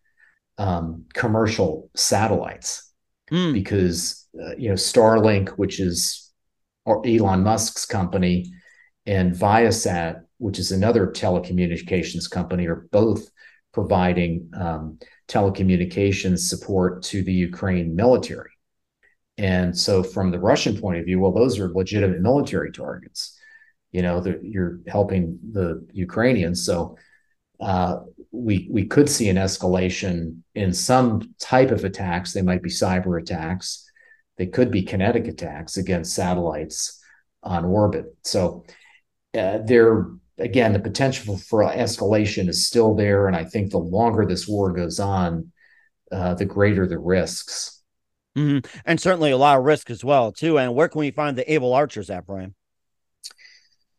[0.59, 2.93] um, commercial satellites
[3.31, 3.53] mm.
[3.53, 6.31] because uh, you know Starlink, which is
[6.87, 8.53] Elon Musk's company,
[9.07, 13.31] and Viasat, which is another telecommunications company, are both
[13.73, 14.99] providing um,
[15.29, 18.51] telecommunications support to the Ukraine military.
[19.39, 23.39] And so, from the Russian point of view, well, those are legitimate military targets.
[23.93, 26.65] You know, you're helping the Ukrainians.
[26.65, 26.97] So,
[27.61, 28.01] uh,
[28.33, 32.33] we we could see an escalation in some type of attacks.
[32.33, 33.91] They might be cyber attacks.
[34.37, 37.03] They could be kinetic attacks against satellites
[37.43, 38.07] on orbit.
[38.23, 38.65] So
[39.37, 40.07] uh, there
[40.41, 44.73] again, the potential for escalation is still there, and I think the longer this war
[44.73, 45.53] goes on,
[46.11, 47.83] uh, the greater the risks.
[48.37, 48.67] Mm-hmm.
[48.85, 50.59] And certainly a lot of risk as well, too.
[50.59, 52.55] And where can we find the able archers at, Brian?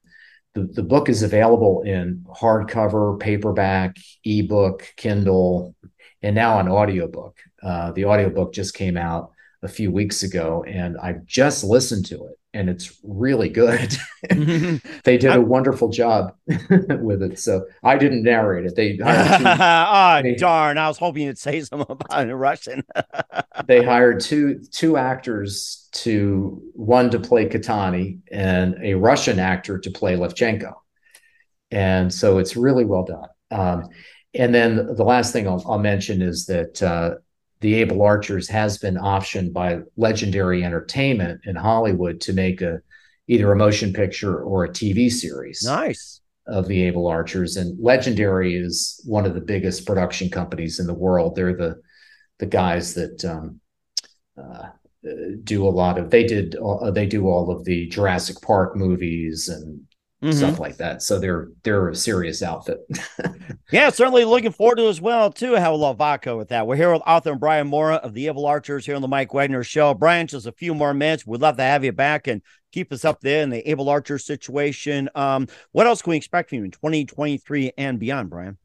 [0.54, 5.74] the, the book is available in hardcover, paperback, ebook, Kindle,
[6.22, 7.36] and now an audiobook.
[7.62, 9.32] Uh, the audiobook just came out
[9.64, 13.96] a few weeks ago and I've just listened to it and it's really good.
[15.04, 17.38] they did a wonderful job with it.
[17.38, 18.76] So I didn't narrate it.
[18.76, 20.78] They hired two, oh darn!
[20.78, 22.84] I was hoping you'd say something about it in Russian.
[23.66, 29.90] they hired two two actors to one to play Cattani and a Russian actor to
[29.90, 30.74] play Levchenko,
[31.72, 33.28] and so it's really well done.
[33.50, 33.88] Um,
[34.32, 37.16] and then the last thing I'll, I'll mention is that uh,
[37.64, 42.82] the Able Archers has been optioned by Legendary Entertainment in Hollywood to make a
[43.26, 45.62] either a motion picture or a TV series.
[45.64, 46.20] Nice.
[46.46, 50.92] Of the Able Archers, and Legendary is one of the biggest production companies in the
[50.92, 51.36] world.
[51.36, 51.80] They're the
[52.38, 53.60] the guys that um,
[54.36, 54.68] uh,
[55.42, 56.10] do a lot of.
[56.10, 56.56] They did.
[56.56, 59.80] Uh, they do all of the Jurassic Park movies and
[60.24, 60.38] mm-hmm.
[60.38, 61.02] stuff like that.
[61.02, 62.80] So they're they're a serious outfit.
[63.72, 65.56] yeah, certainly looking forward to as well too.
[65.56, 66.66] How love vodka with that.
[66.66, 69.34] We're here with author and Brian Morra of the Able Archers here on the Mike
[69.34, 69.94] Wagner Show.
[69.94, 71.26] Brian, just a few more minutes.
[71.26, 74.18] We'd love to have you back and keep us up there in the Able Archer
[74.18, 75.08] situation.
[75.14, 78.58] Um, what else can we expect from you in 2023 and beyond, Brian?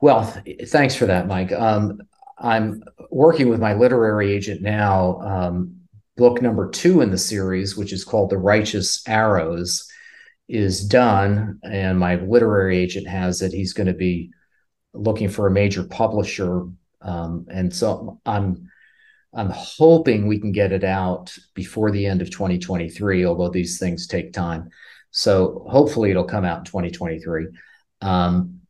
[0.00, 0.24] Well,
[0.66, 1.52] thanks for that, Mike.
[1.52, 2.00] Um,
[2.36, 5.20] I'm working with my literary agent now.
[5.20, 5.76] Um,
[6.16, 9.88] book number two in the series, which is called The Righteous Arrows
[10.48, 14.30] is done and my literary agent has it, he's going to be
[14.92, 16.66] looking for a major publisher.
[17.00, 18.68] Um, and so I'm
[19.34, 24.06] I'm hoping we can get it out before the end of 2023, although these things
[24.06, 24.68] take time.
[25.10, 27.46] So hopefully it'll come out in 2023.
[28.02, 28.60] Um,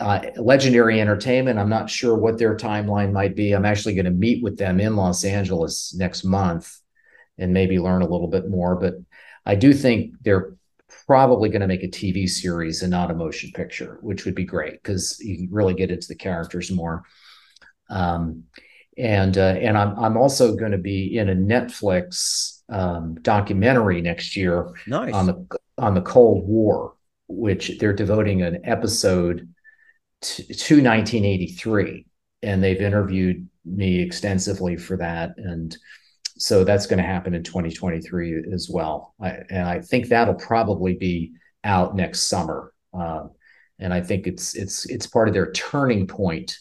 [0.00, 3.52] uh, Legendary Entertainment, I'm not sure what their timeline might be.
[3.52, 6.78] I'm actually going to meet with them in Los Angeles next month
[7.36, 8.76] and maybe learn a little bit more.
[8.76, 8.94] But
[9.44, 10.54] I do think they're
[11.06, 14.44] probably going to make a TV series and not a motion picture, which would be
[14.44, 17.02] great because you really get into the characters more.
[17.90, 18.44] Um,
[18.96, 24.36] and uh, and I'm I'm also going to be in a Netflix um, documentary next
[24.36, 25.14] year nice.
[25.14, 26.94] on the on the Cold War,
[27.28, 29.48] which they're devoting an episode
[30.22, 32.06] to, to 1983,
[32.42, 35.76] and they've interviewed me extensively for that and
[36.38, 39.14] so that's going to happen in 2023 as well.
[39.20, 41.32] I, and I think that'll probably be
[41.64, 42.72] out next summer.
[42.94, 43.32] Um,
[43.78, 46.56] and I think it's it's it's part of their turning point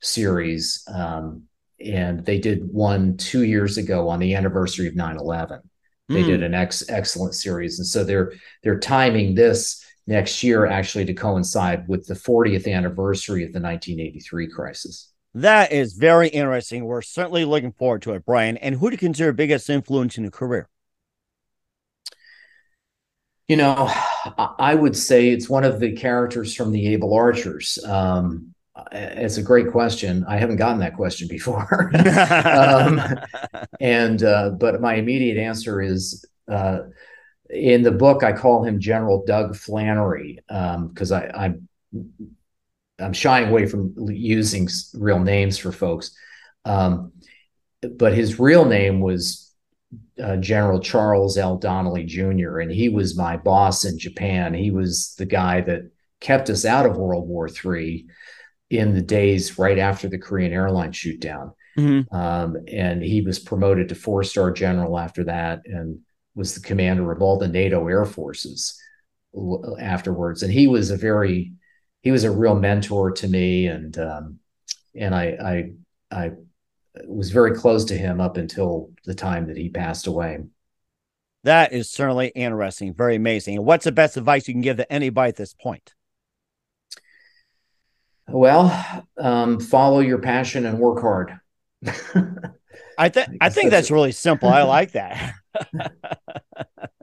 [0.00, 0.84] series.
[0.92, 1.44] Um,
[1.84, 5.60] and they did one two years ago on the anniversary of 9-11.
[6.08, 6.26] They mm.
[6.26, 7.78] did an ex- excellent series.
[7.78, 13.44] And so they're they're timing this next year actually to coincide with the 40th anniversary
[13.44, 15.12] of the 1983 crisis.
[15.36, 16.86] That is very interesting.
[16.86, 18.56] We're certainly looking forward to it, Brian.
[18.56, 20.66] And who do you consider biggest influence in your career?
[23.46, 23.92] You know,
[24.58, 27.78] I would say it's one of the characters from the Able Archers.
[27.84, 28.54] Um,
[28.92, 30.24] it's a great question.
[30.26, 31.92] I haven't gotten that question before.
[32.46, 32.98] um,
[33.78, 36.78] and uh, but my immediate answer is uh,
[37.50, 38.24] in the book.
[38.24, 41.54] I call him General Doug Flannery because um, I, I
[42.98, 46.12] I'm shying away from using real names for folks.
[46.64, 47.12] Um,
[47.96, 49.52] but his real name was
[50.22, 51.56] uh, General Charles L.
[51.56, 54.54] Donnelly Jr., and he was my boss in Japan.
[54.54, 55.90] He was the guy that
[56.20, 58.06] kept us out of World War III
[58.70, 61.52] in the days right after the Korean airline shoot down.
[61.78, 62.14] Mm-hmm.
[62.14, 66.00] Um, and he was promoted to four star general after that and
[66.34, 68.80] was the commander of all the NATO air forces
[69.78, 70.42] afterwards.
[70.42, 71.52] And he was a very
[72.06, 74.38] he was a real mentor to me, and um,
[74.94, 75.72] and I,
[76.12, 76.30] I I
[77.04, 80.38] was very close to him up until the time that he passed away.
[81.42, 83.56] That is certainly interesting, very amazing.
[83.56, 85.94] And what's the best advice you can give to anybody at this point?
[88.28, 91.40] Well, um, follow your passion and work hard.
[92.96, 94.48] I think I think that's really simple.
[94.48, 95.34] I like that.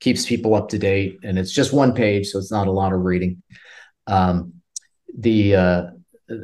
[0.00, 1.18] keeps people up to date.
[1.22, 3.42] And it's just one page, so it's not a lot of reading.
[4.06, 4.54] Um,
[5.16, 5.82] the uh,